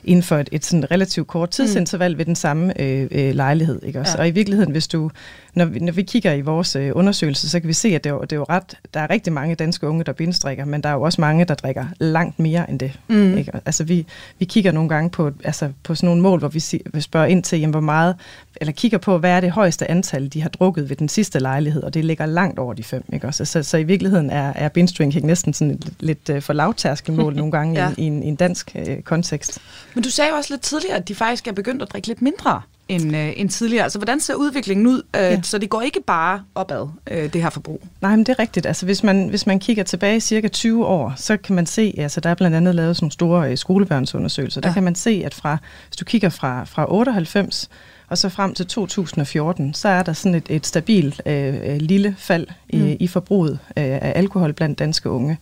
[0.05, 2.19] inden for et, et sådan relativt kort tidsinterval mm.
[2.19, 3.83] ved den samme øh, øh, lejlighed.
[3.83, 4.13] Ikke også?
[4.17, 4.21] Ja.
[4.21, 5.11] Og i virkeligheden, hvis du,
[5.55, 8.11] når vi, når vi kigger i vores øh, undersøgelse, så kan vi se, at det
[8.11, 10.89] er, det er jo ret, der er rigtig mange danske unge, der bindestrikker, men der
[10.89, 12.99] er jo også mange, der drikker langt mere end det.
[13.09, 13.39] Mm.
[13.39, 13.53] Ikke?
[13.67, 14.07] Altså vi,
[14.39, 16.63] vi kigger nogle gange på, altså, på sådan nogle mål, hvor vi,
[16.95, 18.17] vi spørger ind til, jamen, hvor meget,
[18.61, 21.83] eller kigger på, hvad er det højeste antal, de har drukket ved den sidste lejlighed,
[21.83, 23.05] og det ligger langt over de fem.
[23.13, 23.27] Ikke?
[23.27, 26.53] Også, så, så i virkeligheden er, er binge drinking næsten sådan et lidt uh, for
[26.53, 27.91] lavtærskelmål nogle gange ja.
[27.97, 29.59] i, i, en, i en dansk uh, kontekst.
[29.95, 32.23] Men du sagde jo også lidt tidligere, at de faktisk er begyndt at drikke lidt
[32.23, 33.83] mindre end, øh, end tidligere.
[33.83, 35.03] Altså, hvordan ser udviklingen ud?
[35.17, 35.43] Øh, ja.
[35.43, 37.83] Så det går ikke bare opad, øh, det her forbrug?
[38.01, 38.67] Nej, men det er rigtigt.
[38.67, 42.21] Altså, hvis man, hvis man kigger tilbage cirka 20 år, så kan man se, altså
[42.21, 44.69] der er blandt andet lavet sådan nogle store øh, skolebørnsundersøgelser, ja.
[44.69, 45.57] der kan man se, at fra,
[45.89, 47.69] hvis du kigger fra, fra 98
[48.09, 52.15] og så frem til 2014, så er der sådan et, et stabilt øh, øh lille
[52.19, 52.97] fald i, mm.
[53.01, 55.39] i forbruget øh, af alkohol blandt danske unge.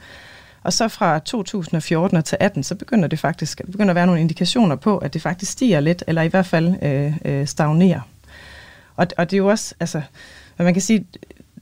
[0.63, 4.21] Og så fra 2014 og til 18, så begynder det faktisk begynder at være nogle
[4.21, 8.01] indikationer på, at det faktisk stiger lidt, eller i hvert fald øh, øh, stagnerer.
[8.97, 10.03] Og, og det er jo også, altså,
[10.57, 11.07] hvad man kan sige,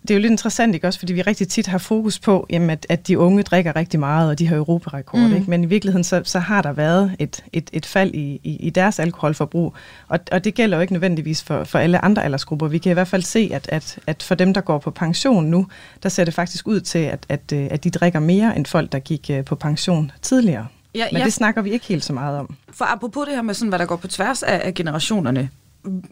[0.08, 2.70] det er jo lidt interessant, ikke også, fordi vi rigtig tit har fokus på, jamen,
[2.70, 5.34] at, at de unge drikker rigtig meget, og de har europarekord, mm.
[5.34, 5.50] ikke?
[5.50, 8.70] men i virkeligheden så, så har der været et, et, et fald i, i, i
[8.70, 9.74] deres alkoholforbrug,
[10.08, 12.68] og, og det gælder jo ikke nødvendigvis for, for alle andre aldersgrupper.
[12.68, 15.44] Vi kan i hvert fald se, at, at, at for dem, der går på pension
[15.44, 15.66] nu,
[16.02, 18.92] der ser det faktisk ud til, at, at, øh, at de drikker mere end folk,
[18.92, 20.66] der gik øh, på pension tidligere.
[20.94, 21.24] Ja, Men ja.
[21.24, 22.54] det snakker vi ikke helt så meget om.
[22.70, 25.50] For apropos det her med, sådan, hvad der går på tværs af, af generationerne,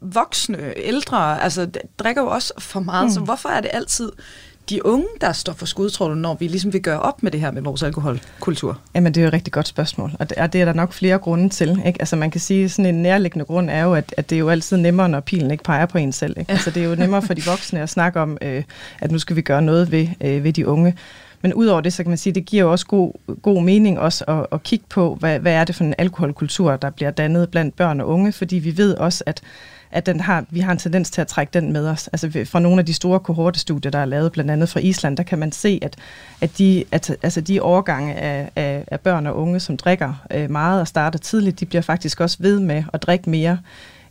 [0.03, 3.11] voksne, ældre, altså drikker jo også for meget, mm.
[3.11, 4.13] så hvorfor er det altid
[4.71, 7.51] de unge, der står for skudtrollen, når vi ligesom vil gøre op med det her
[7.51, 8.79] med vores alkoholkultur?
[8.95, 10.93] Jamen, det er jo et rigtig godt spørgsmål, og det, og det er der nok
[10.93, 11.83] flere grunde til.
[11.87, 12.01] Ikke?
[12.01, 14.49] Altså, man kan sige, sådan en nærliggende grund er jo, at, at det er jo
[14.49, 16.35] altid nemmere, når pilen ikke peger på en selv.
[16.39, 16.53] Ikke?
[16.53, 18.63] Altså, det er jo nemmere for de voksne at snakke om, øh,
[19.01, 20.97] at nu skal vi gøre noget ved, øh, ved de unge.
[21.45, 24.25] Men udover det, så kan man sige, det giver jo også god, god mening også
[24.29, 27.77] at, at kigge på, hvad, hvad er det for en alkoholkultur, der bliver dannet blandt
[27.77, 29.43] børn og unge, fordi vi ved også, at
[29.91, 32.09] at den har, vi har en tendens til at trække den med os.
[32.09, 35.23] Altså fra nogle af de store kohortestudier, der er lavet, blandt andet fra Island, der
[35.23, 35.97] kan man se, at,
[36.41, 40.51] at, de, at altså de årgange af, af, af børn og unge, som drikker øh,
[40.51, 43.59] meget og starter tidligt, de bliver faktisk også ved med at drikke mere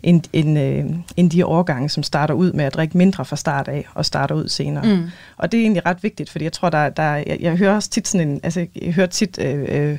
[0.03, 0.85] end, end, øh,
[1.17, 4.35] end de årgange, som starter ud med at drikke mindre fra start af og starter
[4.35, 4.95] ud senere.
[4.95, 5.09] Mm.
[5.37, 7.89] Og det er egentlig ret vigtigt, fordi jeg tror, der, der jeg, jeg hører også
[7.89, 9.97] tit sådan en, altså jeg hører tit øh, øh,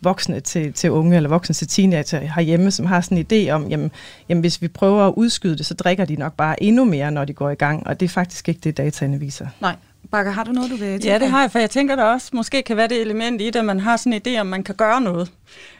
[0.00, 3.68] voksne til, til unge eller voksne til teenager herhjemme, som har sådan en idé om,
[3.68, 3.90] jamen,
[4.28, 7.24] jamen hvis vi prøver at udskyde det, så drikker de nok bare endnu mere, når
[7.24, 9.46] de går i gang, og det er faktisk ikke det, dataene viser.
[9.60, 9.76] Nej.
[10.10, 12.30] Bakker, har du noget, du vil Ja, det har jeg, for jeg tænker der også
[12.32, 14.64] måske kan være det element i det, at man har sådan en idé om, man
[14.64, 15.30] kan gøre noget.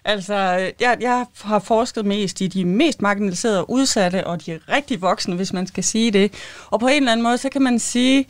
[0.05, 0.35] Altså,
[0.81, 5.35] jeg, jeg har forsket mest i de mest marginaliserede og udsatte, og de rigtig voksne,
[5.35, 6.33] hvis man skal sige det.
[6.71, 8.27] Og på en eller anden måde, så kan man sige,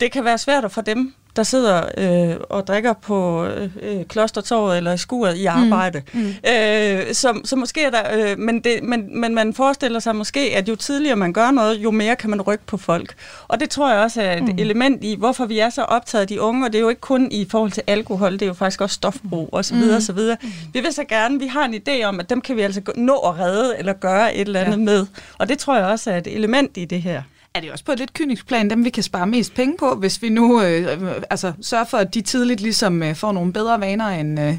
[0.00, 3.44] det kan være svært at få dem der sidder øh, og drikker på
[3.82, 5.72] øh, klostertorvet eller i skuret i mm.
[5.72, 6.02] arbejde.
[6.12, 6.20] Mm.
[6.20, 6.26] Mm.
[6.50, 10.40] Øh, så, så måske er der, øh, men, det, men, men man forestiller sig måske,
[10.40, 13.14] at jo tidligere man gør noget, jo mere kan man rykke på folk.
[13.48, 14.54] Og det tror jeg også er et mm.
[14.58, 17.00] element i, hvorfor vi er så optaget af de unge, og det er jo ikke
[17.00, 19.76] kun i forhold til alkohol, det er jo faktisk også stofbrug osv.
[19.76, 19.96] Mm.
[19.96, 20.18] osv.
[20.42, 20.48] Mm.
[20.72, 23.16] Vi vil så gerne, vi har en idé om, at dem kan vi altså nå
[23.16, 24.84] at redde eller gøre et eller andet ja.
[24.84, 25.06] med.
[25.38, 27.22] Og det tror jeg også er et element i det her
[27.56, 29.94] er det også på et lidt kynisk plan, dem vi kan spare mest penge på,
[29.94, 33.52] hvis vi nu øh, øh, altså, sørger for, at de tidligt ligesom øh, får nogle
[33.52, 34.54] bedre vaner, end, øh,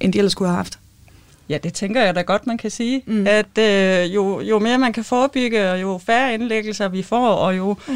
[0.00, 0.78] end de ellers skulle have haft?
[1.48, 3.02] Ja, det tænker jeg da godt, man kan sige.
[3.06, 3.26] Mm.
[3.26, 7.56] At øh, jo, jo mere man kan forebygge, og jo færre indlæggelser vi får, og
[7.56, 7.94] jo mm.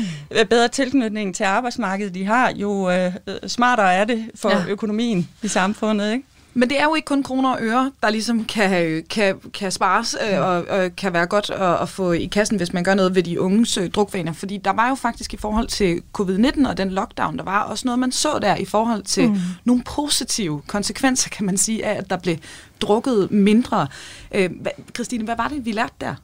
[0.50, 3.12] bedre tilknytning til arbejdsmarkedet de har, jo øh,
[3.46, 4.64] smartere er det for ja.
[4.68, 6.12] økonomien i samfundet.
[6.12, 6.24] Ikke?
[6.54, 10.16] Men det er jo ikke kun kroner og øre, der ligesom kan, kan, kan spares
[10.30, 13.14] øh, og, og kan være godt at, at få i kassen, hvis man gør noget
[13.14, 14.32] ved de unges øh, drukvaner.
[14.32, 17.86] Fordi der var jo faktisk i forhold til covid-19 og den lockdown, der var også
[17.86, 19.36] noget, man så der i forhold til mm.
[19.64, 22.36] nogle positive konsekvenser, kan man sige, af at der blev
[22.80, 23.86] drukket mindre.
[24.34, 26.14] Øh, hvad, Christine, hvad var det, vi lærte der?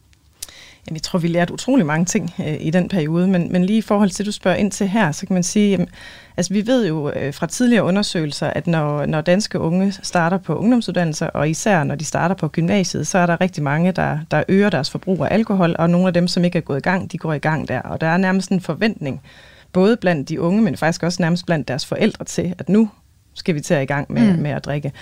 [0.88, 3.78] Jamen, jeg tror, vi lærte utrolig mange ting øh, i den periode, men, men lige
[3.78, 5.88] i forhold til, at du spørger ind til her, så kan man sige, jamen,
[6.36, 10.56] altså vi ved jo øh, fra tidligere undersøgelser, at når, når danske unge starter på
[10.56, 14.42] ungdomsuddannelser, og især når de starter på gymnasiet, så er der rigtig mange, der, der
[14.48, 17.12] øger deres forbrug af alkohol, og nogle af dem, som ikke er gået i gang,
[17.12, 17.80] de går i gang der.
[17.80, 19.20] Og der er nærmest en forventning,
[19.72, 22.90] både blandt de unge, men faktisk også nærmest blandt deres forældre til, at nu
[23.34, 24.42] skal vi til i gang med, mm.
[24.42, 24.92] med at drikke.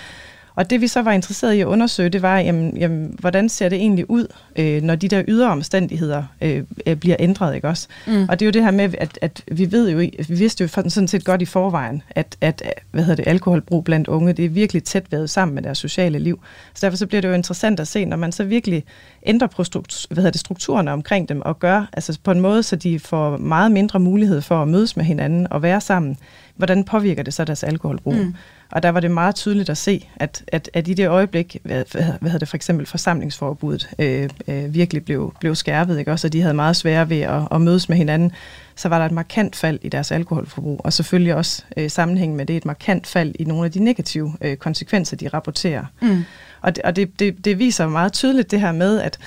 [0.55, 3.69] Og det vi så var interesseret i at undersøge, det var, jamen, jamen, hvordan ser
[3.69, 7.87] det egentlig ud, øh, når de der ydre omstændigheder øh, øh, bliver ændret, ikke også?
[8.07, 8.25] Mm.
[8.29, 10.67] Og det er jo det her med, at, at vi ved jo, vi vidste jo
[10.67, 14.49] sådan set godt i forvejen, at, at hvad hedder det, alkoholbrug blandt unge, det er
[14.49, 16.39] virkelig tæt været sammen med deres sociale liv.
[16.73, 18.83] Så derfor så bliver det jo interessant at se, når man så virkelig
[19.25, 22.63] ændrer på struktur, hvad hedder det, strukturerne omkring dem, og gør altså på en måde,
[22.63, 26.17] så de får meget mindre mulighed for at mødes med hinanden og være sammen,
[26.55, 28.15] hvordan påvirker det så deres alkoholbrug?
[28.15, 28.35] Mm.
[28.71, 31.83] Og der var det meget tydeligt at se, at, at, at i det øjeblik, hvad,
[31.91, 36.11] hvad, hedder det for eksempel forsamlingsforbuddet, øh, øh, virkelig blev, blev skærpet, ikke?
[36.11, 38.31] også at de havde meget svære ved at, at mødes med hinanden,
[38.75, 42.45] så var der et markant fald i deres alkoholforbrug, og selvfølgelig også øh, sammenhæng med
[42.45, 45.85] det et markant fald i nogle af de negative øh, konsekvenser, de rapporterer.
[46.01, 46.23] Mm.
[46.61, 49.19] Og, det, og det, det, det viser meget tydeligt det her med, at,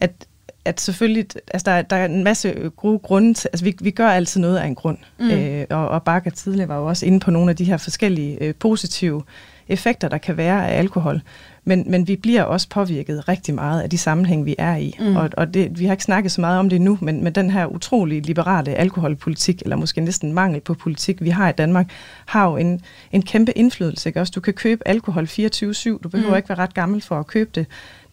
[0.00, 0.12] at
[0.64, 4.08] at selvfølgelig, altså der, der er en masse gode grunde til, altså vi, vi gør
[4.08, 5.30] altid noget af en grund, mm.
[5.30, 8.42] øh, og, og Bakker tidligere var jo også inde på nogle af de her forskellige
[8.42, 9.22] øh, positive
[9.68, 11.20] effekter, der kan være af alkohol,
[11.64, 15.16] men, men vi bliver også påvirket rigtig meget af de sammenhæng, vi er i, mm.
[15.16, 17.50] og, og det, vi har ikke snakket så meget om det nu, men med den
[17.50, 21.90] her utrolig liberale alkoholpolitik, eller måske næsten mangel på politik, vi har i Danmark,
[22.26, 22.80] har jo en,
[23.12, 24.20] en kæmpe indflydelse, ikke?
[24.20, 26.36] Også du kan købe alkohol 24-7, du behøver mm.
[26.36, 27.66] ikke være ret gammel for at købe det,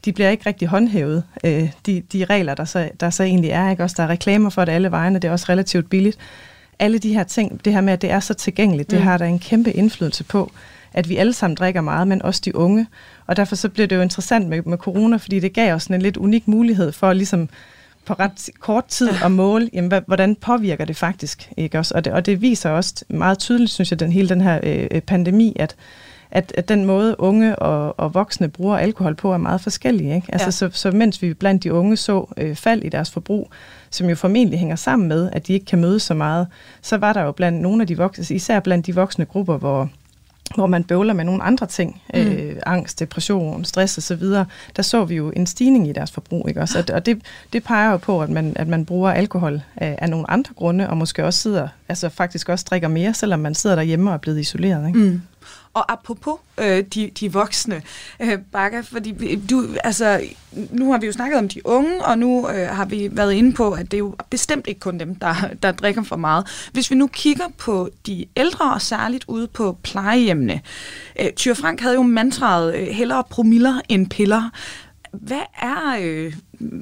[0.05, 3.69] de bliver ikke rigtig håndhævet, øh, de, de regler, der så, der så egentlig er.
[3.69, 3.83] Ikke?
[3.83, 6.17] Også der er reklamer for det alle vejene, det er også relativt billigt.
[6.79, 8.97] Alle de her ting, det her med, at det er så tilgængeligt, mm.
[8.97, 10.51] det har der en kæmpe indflydelse på,
[10.93, 12.87] at vi alle sammen drikker meget, men også de unge.
[13.27, 16.01] Og derfor så bliver det jo interessant med, med corona, fordi det gav os en
[16.01, 17.49] lidt unik mulighed for ligesom
[18.05, 21.49] på ret kort tid at måle, jamen, hvordan påvirker det faktisk.
[21.57, 21.95] Ikke også?
[21.95, 25.01] Og, det, og det viser også meget tydeligt, synes jeg, den hele den her øh,
[25.01, 25.75] pandemi, at
[26.31, 30.15] at, at den måde unge og, og voksne bruger alkohol på er meget forskellig.
[30.15, 30.27] Ikke?
[30.31, 30.51] Altså, ja.
[30.51, 33.49] så, så mens vi blandt de unge så øh, fald i deres forbrug,
[33.89, 36.47] som jo formentlig hænger sammen med, at de ikke kan mødes så meget,
[36.81, 39.89] så var der jo blandt nogle af de voksne, især blandt de voksne grupper, hvor
[40.55, 42.19] hvor man bøvler med nogle andre ting, mm.
[42.19, 44.23] øh, angst, depression, stress osv.,
[44.75, 46.45] der så vi jo en stigning i deres forbrug.
[46.47, 46.61] Ikke?
[46.61, 47.21] Også, og det,
[47.53, 50.89] det peger jo på, at man, at man bruger alkohol af, af nogle andre grunde,
[50.89, 54.17] og måske også sidder, altså faktisk også drikker mere, selvom man sidder derhjemme og er
[54.17, 54.87] blevet isoleret.
[54.87, 54.99] Ikke?
[54.99, 55.21] Mm.
[55.73, 57.81] Og apropos øh, de, de voksne,
[58.19, 60.21] øh, Bakke, fordi du, altså,
[60.71, 63.53] nu har vi jo snakket om de unge, og nu øh, har vi været inde
[63.53, 66.69] på, at det er jo bestemt ikke kun dem, der, der drikker for meget.
[66.73, 70.61] Hvis vi nu kigger på de ældre, og særligt ude på plejehjemmene.
[71.19, 74.49] Øh, Tyre Frank havde jo mantraet, øh, hellere promiller end piller.
[75.11, 76.33] Hvad er øh,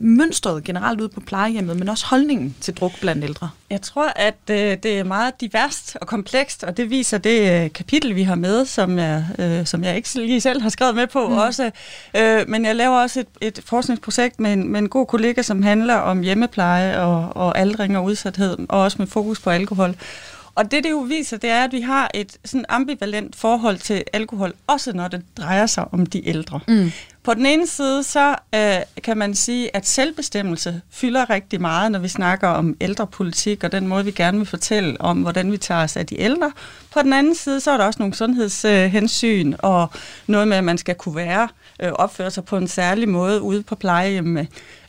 [0.02, 3.50] mønstret generelt ude på plejehjemmet, men også holdningen til druk blandt ældre?
[3.70, 7.74] Jeg tror, at øh, det er meget diverst og komplekst, og det viser det øh,
[7.74, 11.08] kapitel, vi har med, som jeg, øh, som jeg ikke lige selv har skrevet med
[11.08, 11.34] på mm.
[11.34, 11.72] også.
[12.18, 15.63] Øh, men jeg laver også et, et forskningsprojekt med en, med en god kollega, som
[15.63, 19.96] handler om hjemmepleje og, og aldring og udsathed, og også med fokus på alkohol.
[20.56, 24.04] Og det, det jo viser, det er, at vi har et sådan ambivalent forhold til
[24.13, 26.60] alkohol, også når det drejer sig om de ældre.
[26.68, 26.92] Mm.
[27.30, 32.00] På den ene side, så øh, kan man sige, at selvbestemmelse fylder rigtig meget, når
[32.00, 35.84] vi snakker om ældrepolitik og den måde, vi gerne vil fortælle om, hvordan vi tager
[35.84, 36.52] os af de ældre.
[36.94, 39.88] På den anden side, så er der også nogle sundhedshensyn og
[40.28, 41.48] noget med, at man skal kunne være,
[41.82, 44.38] øh, opføre sig på en særlig måde ude på plejehjem.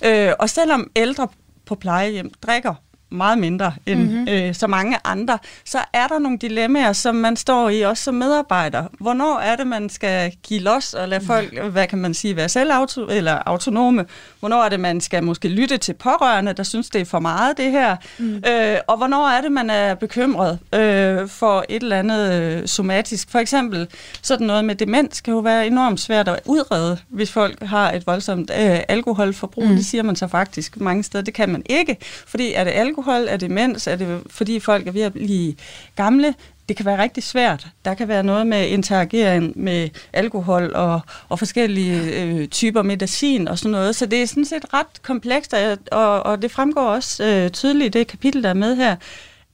[0.04, 1.28] Øh, og selvom ældre
[1.66, 2.74] på plejehjem drikker
[3.10, 4.28] meget mindre end mm-hmm.
[4.28, 8.14] øh, så mange andre, så er der nogle dilemmaer, som man står i også som
[8.14, 8.84] medarbejder.
[9.00, 11.70] Hvornår er det, man skal give los og lade folk, mm.
[11.70, 14.06] hvad kan man sige, være selvauto eller autonome?
[14.40, 17.56] Hvornår er det, man skal måske lytte til pårørende, der synes, det er for meget
[17.56, 17.96] det her?
[18.18, 18.42] Mm.
[18.48, 23.30] Øh, og hvornår er det, man er bekymret øh, for et eller andet øh, somatisk?
[23.30, 23.88] For eksempel
[24.22, 28.06] sådan noget med demens kan jo være enormt svært at udrede, hvis folk har et
[28.06, 29.64] voldsomt øh, alkoholforbrug.
[29.64, 29.74] Mm.
[29.74, 31.24] Det siger man så faktisk mange steder.
[31.24, 31.96] Det kan man ikke,
[32.26, 33.28] fordi er det alkohol alkohol?
[33.28, 33.86] Er det demens?
[33.86, 35.54] Er det fordi folk er ved at blive
[35.96, 36.34] gamle?
[36.70, 37.66] det kan være rigtig svært.
[37.84, 43.58] Der kan være noget med interagering med alkohol og, og forskellige øh, typer medicin og
[43.58, 43.96] sådan noget.
[43.96, 45.54] Så det er sådan set ret komplekst,
[45.92, 48.96] og, og det fremgår også øh, tydeligt i det kapitel, der er med her,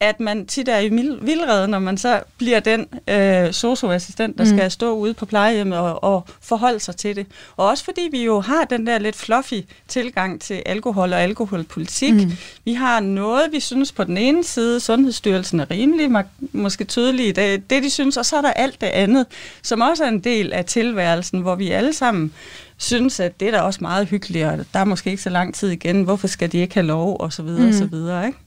[0.00, 0.88] at man tit er i
[1.22, 4.50] vildrede, når man så bliver den øh, socioassistent, der mm.
[4.50, 7.26] skal stå ude på plejehjemmet og, og forholde sig til det.
[7.56, 12.14] Og også fordi vi jo har den der lidt fluffy tilgang til alkohol og alkoholpolitik.
[12.14, 12.32] Mm.
[12.64, 16.20] Vi har noget, vi synes på den ene side, Sundhedsstyrelsen er rimelig må,
[16.52, 19.26] måske tydelige, det, det de synes, og så er der alt det andet,
[19.62, 22.32] som også er en del af tilværelsen, hvor vi alle sammen
[22.76, 25.54] synes, at det er da også meget hyggeligt, og der er måske ikke så lang
[25.54, 27.68] tid igen, hvorfor skal de ikke have lov, og så videre, mm.
[27.68, 28.38] og så videre, ikke?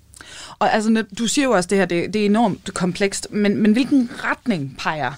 [0.59, 3.73] Og altså, du siger jo også det her, det, det er enormt komplekst, men, men
[3.73, 5.11] hvilken retning peger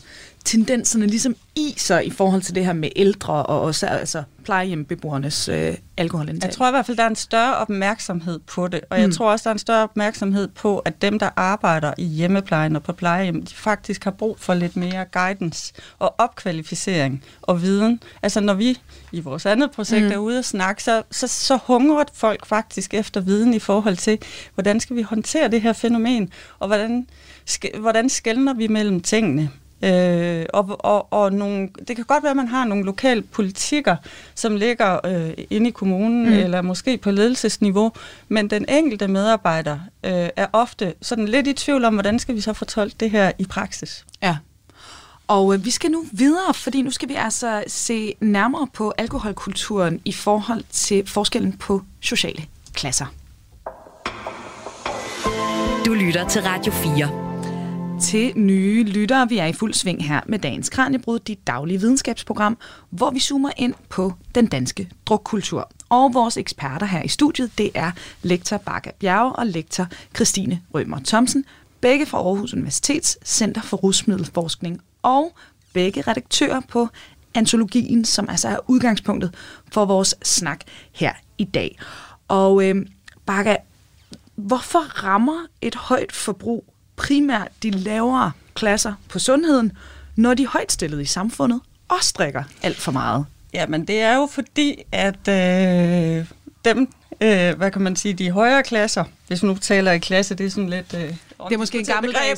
[0.46, 5.48] tendenserne ligesom i sig i forhold til det her med ældre og også altså plejehjembeboernes
[5.48, 6.48] øh, alkoholindtag?
[6.48, 9.14] Jeg tror i hvert fald, der er en større opmærksomhed på det, og jeg mm.
[9.14, 12.84] tror også, der er en større opmærksomhed på, at dem, der arbejder i hjemmeplejen og
[12.84, 18.04] på plejehjem, de faktisk har brug for lidt mere guidance og opkvalificering og viden.
[18.22, 18.80] Altså når vi
[19.12, 20.12] i vores andet projekt mm.
[20.12, 24.18] er ude og snakke, så, så, så hungrer folk faktisk efter viden i forhold til,
[24.54, 26.30] hvordan skal vi håndtere det her fænomen,
[26.60, 27.08] og hvordan,
[27.50, 29.50] sk- hvordan skældner vi mellem tingene.
[29.84, 33.96] Øh, og, og, og nogle, det kan godt være, at man har nogle lokale politikker,
[34.36, 36.34] som ligger øh, inde i kommunen, mm.
[36.34, 37.92] eller måske på ledelsesniveau,
[38.28, 42.42] men den enkelte medarbejder øh, er ofte sådan lidt i tvivl om, hvordan skal vi
[42.42, 44.06] så fortolke det her i praksis.
[44.24, 44.38] Ja.
[45.28, 50.02] Og øh, vi skal nu videre, fordi nu skal vi altså se nærmere på alkoholkulturen
[50.06, 53.06] i forhold til forskellen på sociale klasser.
[55.86, 57.31] Du lytter til Radio 4
[58.02, 59.30] til nye lyttere.
[59.30, 62.58] Vi er i fuld sving her med dagens Kranjebrud, dit daglige videnskabsprogram,
[62.90, 65.72] hvor vi zoomer ind på den danske drukkultur.
[65.90, 67.92] Og vores eksperter her i studiet, det er
[68.22, 71.46] lektor Bakke Bjerge og lektor Christine Rømer Thomsen,
[71.82, 75.34] begge fra Aarhus Universitets Center for Rusmiddelforskning, og
[75.74, 76.88] begge redaktører på
[77.34, 79.36] antologien, som altså er udgangspunktet
[79.72, 80.60] for vores snak
[80.92, 81.80] her i dag.
[82.28, 82.86] Og øh,
[83.26, 83.58] Bakke,
[84.36, 86.71] hvorfor rammer et højt forbrug
[87.02, 89.72] primært de lavere klasser på sundheden,
[90.16, 93.26] når de højtstillede i samfundet også drikker alt for meget.
[93.54, 96.26] Jamen, det er jo fordi, at øh,
[96.66, 96.88] dem,
[97.22, 100.50] øh, hvad kan man sige, de højere klasser, hvis nu taler i klasse, det er
[100.50, 100.94] sådan lidt...
[100.94, 102.38] Øh, det er måske en gammel øh,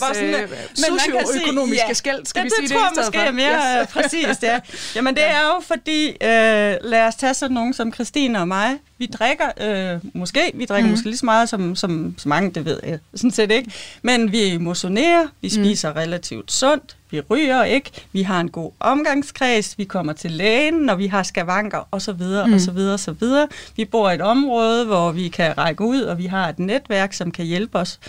[0.75, 2.85] socioøkonomiske ja, skæld, skal det, vi sige det?
[2.85, 3.89] Det tror jeg måske er mere yes.
[3.91, 4.59] præcist, ja.
[4.95, 8.77] Jamen det er jo fordi, øh, lad os tage sådan nogen som Christine og mig,
[8.97, 10.91] vi drikker, øh, måske, vi drikker mm.
[10.91, 13.71] måske lige så meget som, som, som mange, det ved jeg sådan set ikke,
[14.01, 15.63] men vi motionerer, vi mm.
[15.63, 15.97] spiser mm.
[15.97, 20.95] relativt sundt, vi ryger ikke, vi har en god omgangskreds, vi kommer til lægen, når
[20.95, 22.23] vi har skavanker osv.
[22.47, 22.53] Mm.
[22.53, 22.77] osv.
[22.77, 23.27] osv.
[23.75, 27.13] Vi bor i et område, hvor vi kan række ud, og vi har et netværk,
[27.13, 27.99] som kan hjælpe os.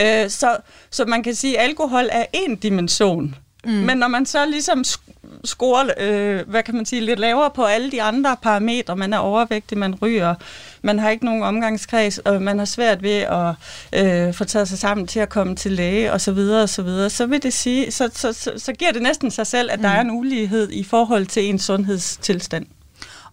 [0.00, 0.56] Øh, så,
[0.90, 3.34] så man kan sige, at alkohol er en dimension.
[3.64, 3.70] Mm.
[3.72, 4.84] Men når man så ligesom
[5.44, 9.18] scorer, øh, hvad kan man sige, lidt lavere på alle de andre parametre, man er
[9.18, 10.34] overvægtig, man ryger,
[10.82, 13.54] man har ikke nogen omgangskreds, og man har svært ved at
[13.92, 16.82] øh, få taget sig sammen til at komme til læge, og så videre, og så
[16.82, 19.78] videre, så vil det sige, så, så, så, så giver det næsten sig selv, at
[19.78, 19.82] mm.
[19.82, 22.66] der er en ulighed i forhold til en sundhedstilstand.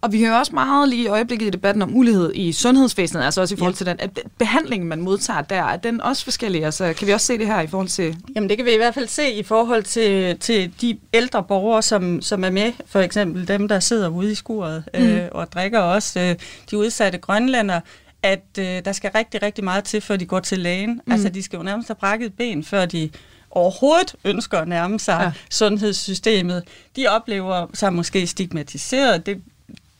[0.00, 3.40] Og vi hører også meget lige i øjeblikket i debatten om ulighed i sundhedsvæsenet, altså
[3.40, 3.76] også i forhold ja.
[3.76, 6.64] til den at behandling, man modtager der, er den også forskellig?
[6.64, 8.16] Altså, kan vi også se det her i forhold til...
[8.34, 11.82] Jamen det kan vi i hvert fald se i forhold til, til de ældre borgere,
[11.82, 15.00] som, som er med, for eksempel dem, der sidder ude i skuret mm.
[15.00, 16.36] øh, og drikker også, øh,
[16.70, 17.80] de udsatte grønlænder,
[18.22, 21.00] at øh, der skal rigtig, rigtig meget til, før de går til lægen.
[21.06, 21.12] Mm.
[21.12, 23.10] Altså de skal jo nærmest have brækket ben, før de
[23.50, 25.32] overhovedet ønsker at nærme sig ja.
[25.50, 26.62] sundhedssystemet.
[26.96, 29.26] De oplever sig måske stigmatiseret.
[29.26, 29.42] Det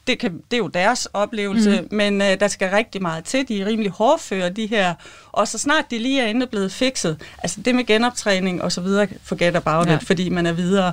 [0.09, 1.97] det, kan, det er jo deres oplevelse, mm.
[1.97, 3.49] men øh, der skal rigtig meget til.
[3.49, 4.95] De er rimelig hårdføre, de her.
[5.33, 8.81] Og så snart de lige er inde blevet fikset, altså det med genoptræning og så
[8.81, 9.97] videre, forget about ja.
[9.97, 10.93] it, fordi man er videre.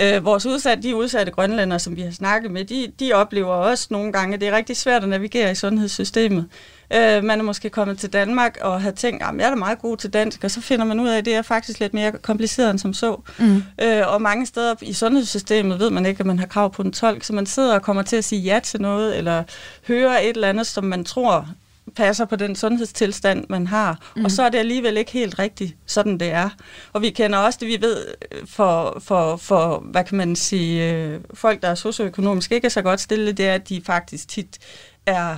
[0.00, 3.86] Øh, vores udsatte, de udsatte grønlænder, som vi har snakket med, de, de oplever også
[3.90, 6.48] nogle gange, at det er rigtig svært at navigere i sundhedssystemet.
[6.92, 9.78] Øh, man er måske kommet til Danmark og har tænkt, at jeg er da meget
[9.78, 12.12] god til dansk, og så finder man ud af, at det er faktisk lidt mere
[12.12, 13.20] kompliceret end som så.
[13.38, 13.62] Mm.
[13.82, 16.92] Øh, og mange steder i sundhedssystemet ved man ikke, at man har krav på en
[16.92, 19.42] tolk, så man sidder og kommer til at sige ja til noget, eller
[19.88, 21.48] høre et eller andet, som man tror
[21.96, 23.98] passer på den sundhedstilstand, man har.
[24.16, 24.24] Mm.
[24.24, 26.50] Og så er det alligevel ikke helt rigtigt, sådan det er.
[26.92, 28.06] Og vi kender også det, vi ved
[28.46, 32.82] for, for, for hvad kan man sige, øh, folk, der er socioøkonomisk ikke er så
[32.82, 34.58] godt stillet, det er, at de faktisk tit
[35.06, 35.36] er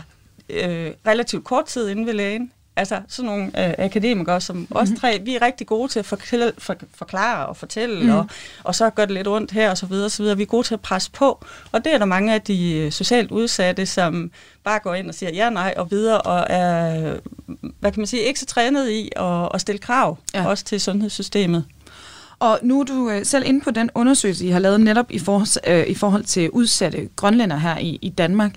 [0.50, 2.52] øh, relativt kort tid inde ved lægen.
[2.76, 4.76] Altså sådan nogle øh, akademikere, som mm-hmm.
[4.76, 8.10] os tre, vi er rigtig gode til at forklare, for, forklare og fortælle, mm.
[8.10, 8.26] og,
[8.64, 10.36] og så gør det lidt ondt her og så videre, og så videre.
[10.36, 12.92] Vi er gode til at presse på, og det er der mange af de øh,
[12.92, 14.30] socialt udsatte, som
[14.64, 17.16] bare går ind og siger ja, nej og videre, og er,
[17.80, 20.46] hvad kan man sige, ikke så trænet i at, at stille krav, ja.
[20.46, 21.64] også til sundhedssystemet.
[22.38, 25.18] Og nu er du øh, selv inde på den undersøgelse, I har lavet netop i,
[25.18, 28.52] for, øh, i forhold til udsatte grønlænder her i, i Danmark.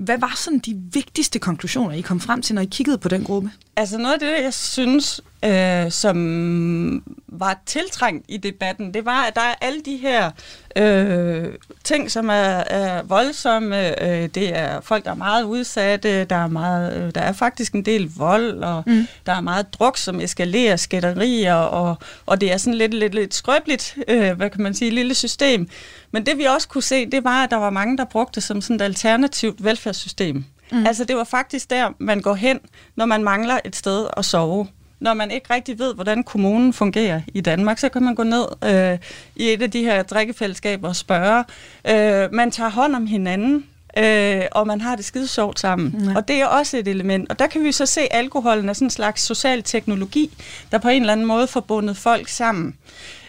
[0.00, 3.24] Hvad var sådan de vigtigste konklusioner, I kom frem til, når I kiggede på den
[3.24, 3.50] gruppe?
[3.76, 9.34] Altså noget af det, jeg synes, øh, som var tiltrængt i debatten, det var, at
[9.34, 10.30] der er alle de her
[10.76, 14.02] øh, ting, som er, er voldsomme.
[14.02, 16.24] Øh, det er folk, der er meget udsatte.
[16.24, 19.06] Der er, meget, øh, der er faktisk en del vold, og mm.
[19.26, 23.34] der er meget druk, som eskalerer, skætterier, og, og det er sådan lidt, lidt, lidt
[23.34, 25.68] skrøbeligt, øh, hvad kan man sige, lille system.
[26.12, 28.42] Men det vi også kunne se, det var, at der var mange, der brugte det
[28.42, 30.44] som sådan et alternativt velfærdssystem.
[30.72, 30.86] Mm.
[30.86, 32.60] Altså det var faktisk der, man går hen,
[32.96, 34.66] når man mangler et sted at sove.
[35.00, 38.44] Når man ikke rigtig ved, hvordan kommunen fungerer i Danmark, så kan man gå ned
[38.64, 38.98] øh,
[39.36, 41.44] i et af de her drikkefællesskaber og spørge.
[41.88, 43.66] Øh, man tager hånd om hinanden,
[43.98, 45.94] øh, og man har det skide sjovt sammen.
[45.98, 46.16] Mm.
[46.16, 47.30] Og det er også et element.
[47.30, 50.30] Og der kan vi så se, at alkoholen er sådan en slags social teknologi,
[50.72, 52.74] der på en eller anden måde forbundet folk sammen.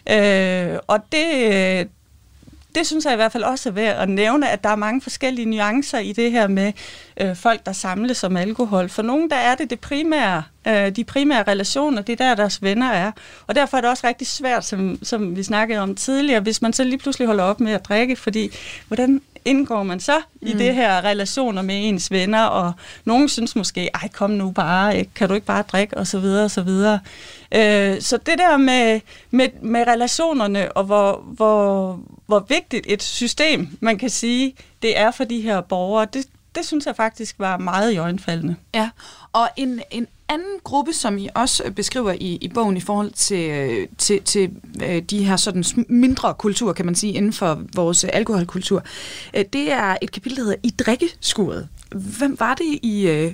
[0.10, 1.88] Øh, og det,
[2.76, 5.02] det synes jeg i hvert fald også er værd at nævne, at der er mange
[5.02, 6.74] forskellige nuancer i det her med
[7.22, 8.90] øh, folk, der samles som alkohol.
[8.90, 12.64] For nogen, der er det det primære, øh, de primære relationer, det er der, deres
[12.64, 13.12] venner er.
[13.48, 16.74] Og derfor er det også rigtig svært, som, som vi snakkede om tidligere, hvis man
[16.74, 18.50] så lige pludselig holder op med at drikke, fordi
[18.88, 20.48] hvordan indgår man så mm.
[20.48, 22.74] i det her relationer med ens venner, og
[23.06, 26.46] nogen synes måske, ej kom nu bare, kan du ikke bare drikke, og så videre,
[26.46, 27.00] og så videre.
[27.52, 29.00] Øh, så det der med,
[29.32, 32.00] med, med relationerne, og hvor, hvor,
[32.32, 36.26] hvor vigtigt et system, man kan sige, det er for de her borgere, det,
[36.56, 38.56] det synes jeg faktisk var meget i øjenfaldende.
[38.74, 38.90] Ja,
[39.34, 43.88] og en, en anden gruppe, som I også beskriver i, i bogen i forhold til,
[43.98, 44.52] til, til
[44.84, 48.84] øh, de her sådan mindre kultur, kan man sige, inden for vores alkoholkultur,
[49.34, 51.68] øh, det er et kapitel, der hedder I drikkeskuret.
[52.18, 53.34] Hvem var det, I, øh,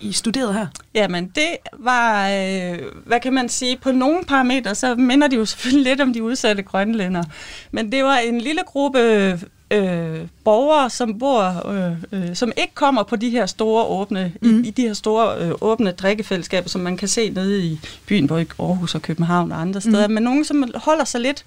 [0.00, 0.66] i studerede her?
[0.94, 5.44] Jamen, det var, øh, hvad kan man sige, på nogle parametre, så minder de jo
[5.44, 7.24] selvfølgelig lidt om de udsatte grønlænder.
[7.70, 8.98] Men det var en lille gruppe
[9.70, 14.64] øh, borgere, som bor, øh, øh, som ikke kommer på de her store åbne, mm.
[14.64, 18.26] i, i de her store øh, åbne drikkefællesskaber, som man kan se nede i byen,
[18.26, 20.14] både i Aarhus og København og andre steder, mm.
[20.14, 21.44] men nogen, som holder sig lidt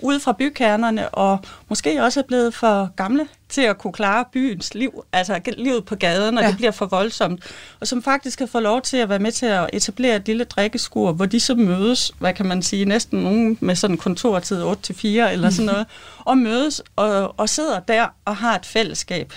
[0.00, 1.38] ude fra bykernerne, og
[1.68, 5.96] måske også er blevet for gamle til at kunne klare byens liv, altså livet på
[5.96, 6.48] gaden, og ja.
[6.48, 7.44] det bliver for voldsomt,
[7.80, 10.44] og som faktisk kan få lov til at være med til at etablere et lille
[10.44, 15.06] drikkeskur, hvor de så mødes, hvad kan man sige, næsten nogen med sådan kontortid 8-4
[15.06, 15.86] eller sådan noget,
[16.18, 19.32] og mødes og, og sidder der og har et fællesskab.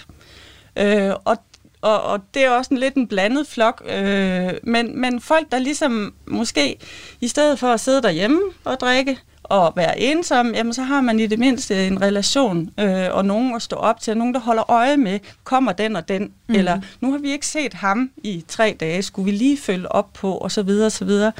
[0.77, 1.37] Øh, og
[1.81, 5.59] og, og det er også en lidt en blandet flok, øh, men, men folk, der
[5.59, 6.79] ligesom måske,
[7.21, 9.19] i stedet for at sidde derhjemme og drikke,
[9.49, 13.55] og være ensom, jamen så har man i det mindste en relation, øh, og nogen
[13.55, 16.55] at stå op til, nogen der holder øje med, kommer den og den, mm.
[16.55, 20.13] eller nu har vi ikke set ham i tre dage, skulle vi lige følge op
[20.13, 21.31] på, og så videre, og så videre.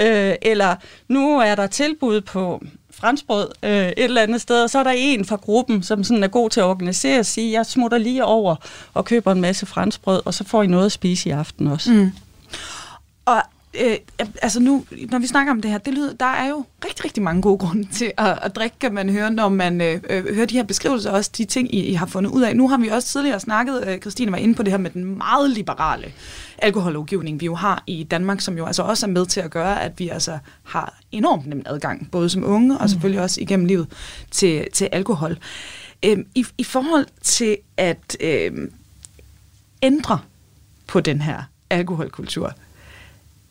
[0.00, 0.76] Øh, eller
[1.08, 4.92] nu er der tilbud på franskbrød øh, et eller andet sted, og så er der
[4.96, 8.24] en fra gruppen, som sådan er god til at organisere og sige, jeg smutter lige
[8.24, 8.56] over
[8.94, 11.92] og køber en masse franskbrød, og så får I noget at spise i aften også.
[11.92, 12.12] Mm.
[13.80, 13.96] Øh,
[14.42, 17.22] altså nu, når vi snakker om det her, det lyder, der er jo rigtig, rigtig
[17.22, 20.46] mange gode grunde til at, at drikke, kan man høre, når man øh, øh, hører
[20.46, 22.56] de her beskrivelser, også de ting, I, I har fundet ud af.
[22.56, 25.18] Nu har vi også tidligere snakket, øh, Christine var inde på det her med den
[25.18, 26.12] meget liberale
[26.58, 29.82] alkohollovgivning, vi jo har i Danmark, som jo altså også er med til at gøre,
[29.82, 33.86] at vi altså har enormt nem adgang, både som unge og selvfølgelig også igennem livet,
[34.30, 35.38] til, til alkohol.
[36.04, 38.68] Øh, i, I forhold til at øh,
[39.82, 40.18] ændre
[40.86, 42.52] på den her alkoholkultur,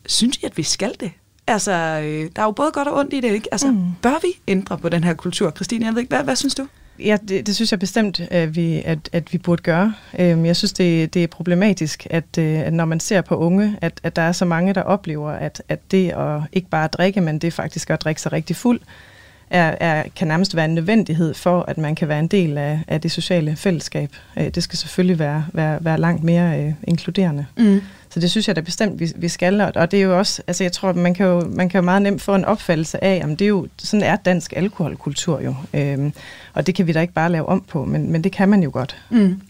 [0.06, 1.10] synes I, at vi skal det?
[1.46, 3.48] Altså, øh, der er jo både godt og ondt i det, ikke?
[3.52, 3.84] Altså, mm.
[4.02, 5.50] bør vi ændre på den her kultur?
[5.50, 6.66] Christine, jeg ved ikke, hvad, hvad synes du?
[6.98, 9.94] Ja, det, det synes jeg bestemt, at vi, at, at vi burde gøre.
[10.18, 13.78] Øhm, jeg synes, det, det er problematisk, at, øh, at når man ser på unge,
[13.80, 17.20] at, at der er så mange, der oplever, at, at det at ikke bare drikke,
[17.20, 18.80] men det faktisk at drikke sig rigtig fuld,
[19.50, 22.80] er, er, kan nærmest være en nødvendighed for, at man kan være en del af,
[22.88, 24.16] af det sociale fællesskab.
[24.38, 27.46] Øh, det skal selvfølgelig være, være, være langt mere øh, inkluderende.
[27.58, 27.80] Mm.
[28.14, 29.60] Så det synes jeg da bestemt, vi, vi skal.
[29.60, 32.02] Og det er jo også, altså jeg tror, man kan jo, man kan jo meget
[32.02, 35.54] nemt få en opfattelse af, om det er jo, sådan er dansk alkoholkultur jo.
[35.74, 36.12] Øhm,
[36.52, 38.62] og det kan vi da ikke bare lave om på, men, men det kan man
[38.62, 38.96] jo godt.
[39.10, 39.40] Mm.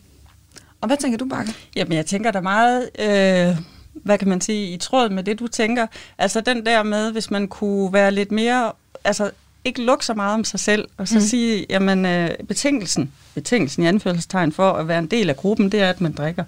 [0.80, 1.52] Og hvad tænker du, Bakke?
[1.76, 2.90] Jamen jeg tænker da meget...
[2.98, 3.56] Øh
[3.94, 5.86] hvad kan man sige, i tråd med det, du tænker.
[6.18, 8.72] Altså den der med, hvis man kunne være lidt mere,
[9.04, 9.30] altså
[9.64, 11.20] ikke lukke så meget om sig selv, og så mm.
[11.20, 15.80] sige, jamen øh, betingelsen, betingelsen i anførselstegn for at være en del af gruppen, det
[15.80, 16.44] er, at man drikker.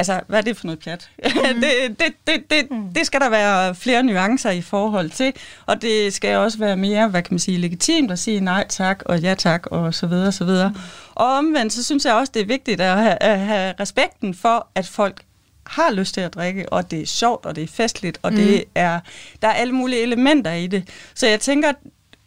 [0.00, 1.10] Altså, hvad er det for noget pjat?
[1.34, 1.60] Mm.
[1.60, 2.94] det, det, det, det, mm.
[2.94, 5.32] det skal der være flere nuancer i forhold til,
[5.66, 9.02] og det skal også være mere, hvad kan man sige, legitimt at sige nej tak
[9.06, 10.68] og ja tak og så videre, så videre.
[10.68, 10.80] Mm.
[11.14, 14.68] Og omvendt, så synes jeg også, det er vigtigt at have, at have respekten for,
[14.74, 15.22] at folk
[15.66, 18.36] har lyst til at drikke, og det er sjovt, og det er festligt, og mm.
[18.36, 19.00] det er,
[19.42, 20.88] der er alle mulige elementer i det.
[21.14, 21.72] Så jeg tænker,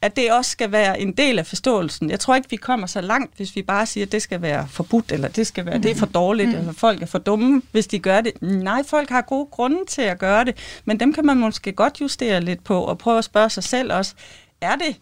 [0.03, 2.09] at det også skal være en del af forståelsen.
[2.09, 4.67] Jeg tror ikke, vi kommer så langt, hvis vi bare siger, at det skal være
[4.67, 5.81] forbudt, eller det skal være, mm.
[5.81, 6.55] det er for dårligt, mm.
[6.55, 8.41] eller folk er for dumme, hvis de gør det.
[8.41, 12.01] Nej, folk har gode grunde til at gøre det, men dem kan man måske godt
[12.01, 14.13] justere lidt på, og prøve at spørge sig selv også,
[14.61, 14.95] er det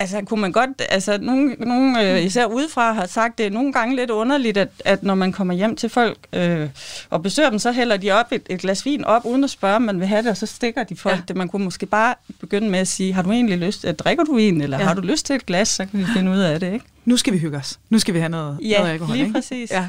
[0.00, 3.72] Altså, kunne man godt, altså, nogen, nogen øh, især udefra har sagt, det er nogle
[3.72, 6.68] gange lidt underligt, at, at når man kommer hjem til folk øh,
[7.10, 9.76] og besøger dem, så hælder de op et, et glas vin op, uden at spørge,
[9.76, 11.22] om man vil have det, og så stikker de folk ja.
[11.28, 11.36] det.
[11.36, 14.34] Man kunne måske bare begynde med at sige, har du egentlig lyst, at drikker du
[14.34, 14.84] vin, eller ja.
[14.84, 16.84] har du lyst til et glas, så kan vi finde ud af det, ikke?
[17.04, 17.78] Nu skal vi hygge os.
[17.90, 19.34] Nu skal vi have noget, ja, noget alkohol, lige ikke?
[19.34, 19.70] præcis.
[19.70, 19.88] Ja.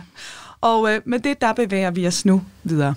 [0.61, 2.93] Og øh, med det, der bevæger vi os nu videre.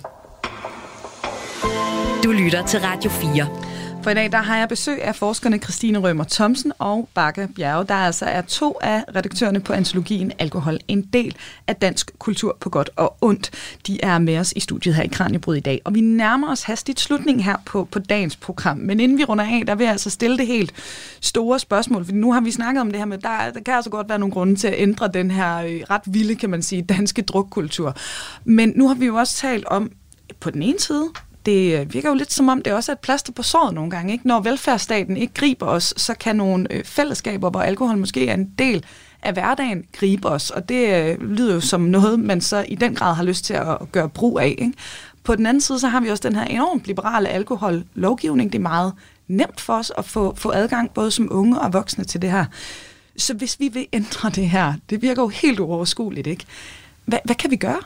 [2.23, 3.74] Du lytter til Radio 4.
[4.05, 7.85] For i dag der har jeg besøg af forskerne Christine Rømer Thomsen og Bakke Bjerge,
[7.85, 11.35] der altså er to af redaktørerne på antologien Alkohol, en del
[11.67, 13.51] af dansk kultur på godt og ondt.
[13.87, 16.63] De er med os i studiet her i Kranjebryd i dag, og vi nærmer os
[16.63, 18.77] hastigt slutningen her på, på dagens program.
[18.77, 20.73] Men inden vi runder af, der vil jeg altså stille det helt
[21.21, 23.89] store spørgsmål, for nu har vi snakket om det her med, der, der kan altså
[23.89, 26.81] godt være nogle grunde til at ændre den her øh, ret vilde, kan man sige,
[26.81, 27.95] danske drukkultur.
[28.43, 29.91] Men nu har vi jo også talt om,
[30.39, 31.09] på den ene side,
[31.45, 34.13] det virker jo lidt som om, det også er et plaster på såret nogle gange.
[34.13, 34.27] Ikke?
[34.27, 38.49] Når velfærdsstaten ikke griber os, så kan nogle øh, fællesskaber, hvor alkohol måske er en
[38.59, 38.85] del
[39.23, 40.49] af hverdagen, gribe os.
[40.49, 43.53] Og det øh, lyder jo som noget, man så i den grad har lyst til
[43.53, 44.55] at gøre brug af.
[44.57, 44.73] Ikke?
[45.23, 48.51] På den anden side, så har vi også den her enormt liberale alkohollovgivning.
[48.51, 48.93] Det er meget
[49.27, 52.45] nemt for os at få, få adgang, både som unge og voksne, til det her.
[53.17, 56.45] Så hvis vi vil ændre det her, det virker jo helt uoverskueligt, ikke?
[57.05, 57.79] Hvad, hvad kan vi gøre?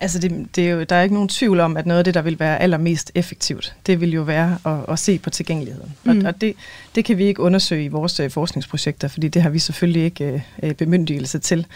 [0.00, 2.14] Altså, det, det er jo, der er ikke nogen tvivl om, at noget af det,
[2.14, 5.92] der vil være allermest effektivt, det vil jo være at, at se på tilgængeligheden.
[6.04, 6.10] Mm.
[6.10, 6.54] Og, og det,
[6.94, 10.44] det kan vi ikke undersøge i vores uh, forskningsprojekter, fordi det har vi selvfølgelig ikke
[10.62, 11.66] uh, bemyndigelse til.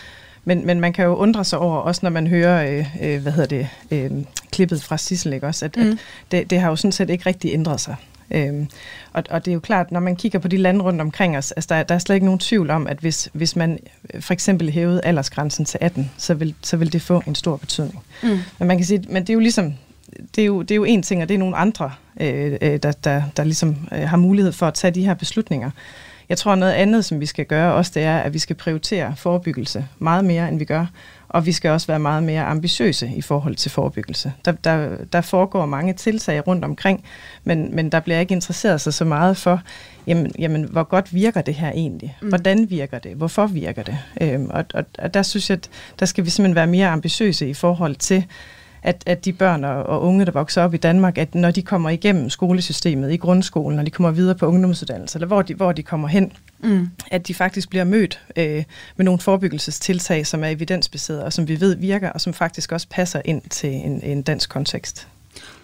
[0.45, 3.33] Men, men man kan jo undre sig over, også når man hører, uh, uh, hvad
[3.33, 5.91] hedder det, uh, klippet fra Sissel, ikke også, at, mm.
[5.91, 5.99] at
[6.31, 7.97] det, det har jo sådan set ikke rigtig ændret sig.
[8.31, 8.69] Øhm,
[9.15, 11.53] og, og det er jo klart, når man kigger på de lande rundt omkring os,
[11.53, 13.79] altså der, der er slet ikke nogen tvivl om, at hvis, hvis man
[14.21, 18.03] for eksempel hævede aldersgrænsen til 18, så vil, så vil det få en stor betydning.
[18.23, 18.39] Mm.
[18.59, 19.75] Men man kan sige, men det er jo ligesom,
[20.37, 22.79] det er jo, det er jo en ting, og det er nogle andre, øh, øh,
[22.83, 25.71] der, der, der ligesom øh, har mulighed for at tage de her beslutninger.
[26.29, 29.15] Jeg tror, noget andet, som vi skal gøre også, det er, at vi skal prioritere
[29.17, 30.87] forebyggelse meget mere, end vi gør.
[31.35, 34.33] Og vi skal også være meget mere ambitiøse i forhold til forebyggelse.
[34.45, 37.05] Der, der, der foregår mange tiltag rundt omkring,
[37.45, 39.61] men, men der bliver ikke interesseret sig så meget for,
[40.07, 42.17] jamen, jamen hvor godt virker det her egentlig?
[42.23, 42.29] Mm.
[42.29, 43.17] Hvordan virker det?
[43.17, 43.99] Hvorfor virker det?
[44.21, 45.71] Øhm, og, og, og der synes jeg, at
[46.01, 48.27] der skal vi simpelthen være mere ambitiøse i forhold til,
[48.85, 51.63] at, at de børn og, og unge, der vokser op i Danmark, at når de
[51.63, 55.73] kommer igennem skolesystemet i grundskolen, når de kommer videre på ungdomsuddannelse, eller hvor de, hvor
[55.73, 56.89] de kommer hen, mm.
[57.11, 58.65] at de faktisk bliver mødt øh,
[58.97, 62.87] med nogle forebyggelsestiltag, som er evidensbaseret, og som vi ved virker, og som faktisk også
[62.91, 65.09] passer ind til en, en dansk kontekst.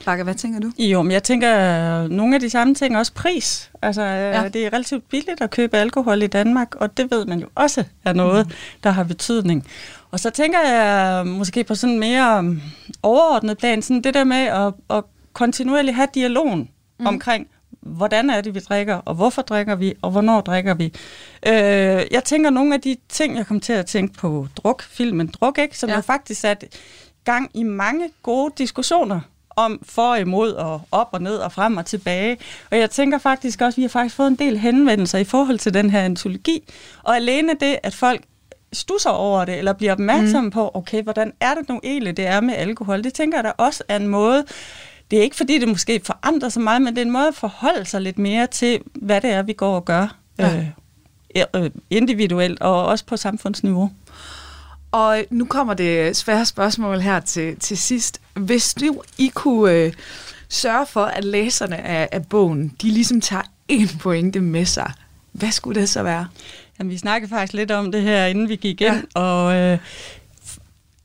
[0.04, 0.72] Bakker, hvad tænker du?
[0.78, 3.70] Jo, men jeg tænker nogle af de samme ting, også pris.
[3.82, 4.48] Altså, ja.
[4.48, 7.84] det er relativt billigt at købe alkohol i Danmark, og det ved man jo også
[8.04, 8.52] er noget, mm.
[8.84, 9.66] der har betydning.
[10.10, 12.56] Og så tænker jeg måske på sådan mere
[13.02, 17.06] overordnet plan, sådan det der med at, at kontinuerligt have dialogen mm.
[17.06, 17.46] omkring,
[17.80, 20.84] hvordan er det, vi drikker, og hvorfor drikker vi, og hvornår drikker vi.
[21.46, 21.52] Øh,
[22.10, 25.58] jeg tænker nogle af de ting, jeg kom til at tænke på druk, filmen Druk,
[25.58, 25.94] ikke, som ja.
[25.94, 26.64] har faktisk sat
[27.24, 29.20] gang i mange gode diskussioner
[29.56, 32.38] om for og imod, og op og ned og frem og tilbage.
[32.70, 35.58] Og jeg tænker faktisk også, at vi har faktisk fået en del henvendelser i forhold
[35.58, 36.62] til den her antologi.
[37.02, 38.20] Og alene det, at folk
[38.72, 40.50] stusser over det, eller bliver opmærksomme mm.
[40.50, 43.04] på, okay, hvordan er det nu egentlig, det er med alkohol?
[43.04, 44.44] Det tænker jeg da også er en måde,
[45.10, 47.34] det er ikke fordi, det måske forandrer sig meget, men det er en måde at
[47.34, 50.64] forholde sig lidt mere til, hvad det er, vi går og gør ja.
[51.36, 53.90] øh, øh individuelt og også på samfundsniveau.
[54.92, 58.20] Og nu kommer det svære spørgsmål her til, til sidst.
[58.34, 59.92] Hvis du I kunne øh,
[60.48, 64.92] sørge for, at læserne af, af bogen, de ligesom tager en pointe med sig,
[65.32, 66.26] hvad skulle det så være?
[66.80, 69.20] Jamen, vi snakkede faktisk lidt om det her, inden vi gik ind, ja.
[69.20, 69.78] og øh,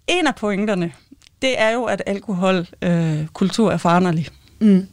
[0.07, 0.91] en af pointerne,
[1.41, 4.27] det er jo, at alkoholkultur øh, er foranderlig.
[4.59, 4.87] Mm.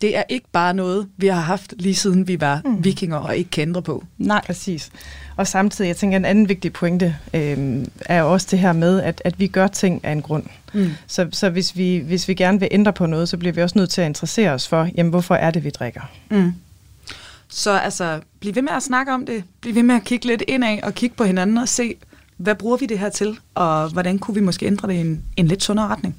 [0.00, 2.84] Det er ikke bare noget, vi har haft lige siden vi var mm.
[2.84, 4.04] vikinger og ikke kendte på.
[4.18, 4.42] Nej.
[4.46, 4.90] Præcis.
[5.36, 9.22] Og samtidig, jeg tænker, en anden vigtig pointe øh, er også det her med, at,
[9.24, 10.44] at vi gør ting af en grund.
[10.74, 10.90] Mm.
[11.06, 13.78] Så, så hvis, vi, hvis vi gerne vil ændre på noget, så bliver vi også
[13.78, 16.10] nødt til at interessere os for, jamen hvorfor er det, vi drikker?
[16.30, 16.52] Mm.
[17.50, 19.44] Så altså, bliv ved med at snakke om det.
[19.60, 21.94] Bliv ved med at kigge lidt indad og kigge på hinanden og se,
[22.36, 23.38] hvad bruger vi det her til?
[23.54, 26.16] Og hvordan kunne vi måske ændre det i en, en lidt sundere retning?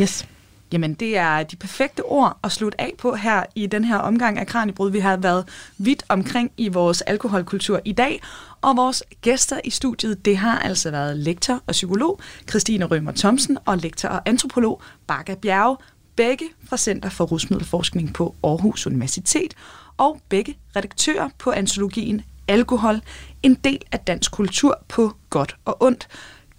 [0.00, 0.28] Yes.
[0.72, 4.38] Jamen, det er de perfekte ord at slutte af på her i den her omgang
[4.38, 4.90] af Kranjebrud.
[4.90, 8.20] Vi har været vidt omkring i vores alkoholkultur i dag,
[8.60, 13.58] og vores gæster i studiet, det har altså været lektor og psykolog Christine Rømer Thomsen
[13.64, 15.76] og lektor og antropolog Bakke Bjerge.
[16.16, 19.54] Begge fra Center for Rusmiddelforskning på Aarhus Universitet,
[19.96, 23.00] og begge redaktører på antologien Alkohol,
[23.42, 26.08] en del af dansk kultur på godt og ondt.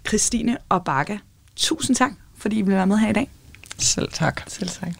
[0.08, 1.20] Christine og Bakke,
[1.56, 3.30] tusind tak, fordi I vil være med her i dag.
[3.78, 4.42] Selv tak.
[4.46, 4.92] Selv tak.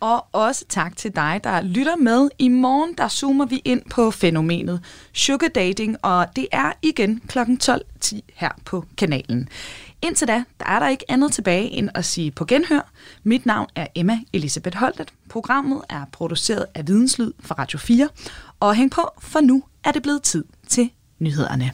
[0.00, 2.28] Og også tak til dig, der lytter med.
[2.38, 7.38] I morgen der zoomer vi ind på fænomenet sugar dating, og det er igen kl.
[7.38, 9.48] 12.10 her på kanalen.
[10.02, 12.90] Indtil da, der er der ikke andet tilbage end at sige på genhør.
[13.22, 15.12] Mit navn er Emma Elisabeth Holtet.
[15.30, 18.08] Programmet er produceret af Videnslyd for Radio 4.
[18.60, 21.72] Og hæng på, for nu er det blevet tid til nyhederne.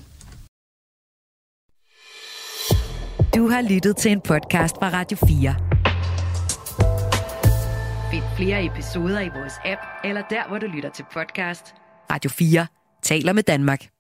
[3.34, 5.54] Du har lyttet til en podcast fra Radio 4.
[8.10, 11.74] Find flere episoder i vores app, eller der, hvor du lytter til podcast.
[12.10, 12.66] Radio 4
[13.02, 13.95] taler med Danmark.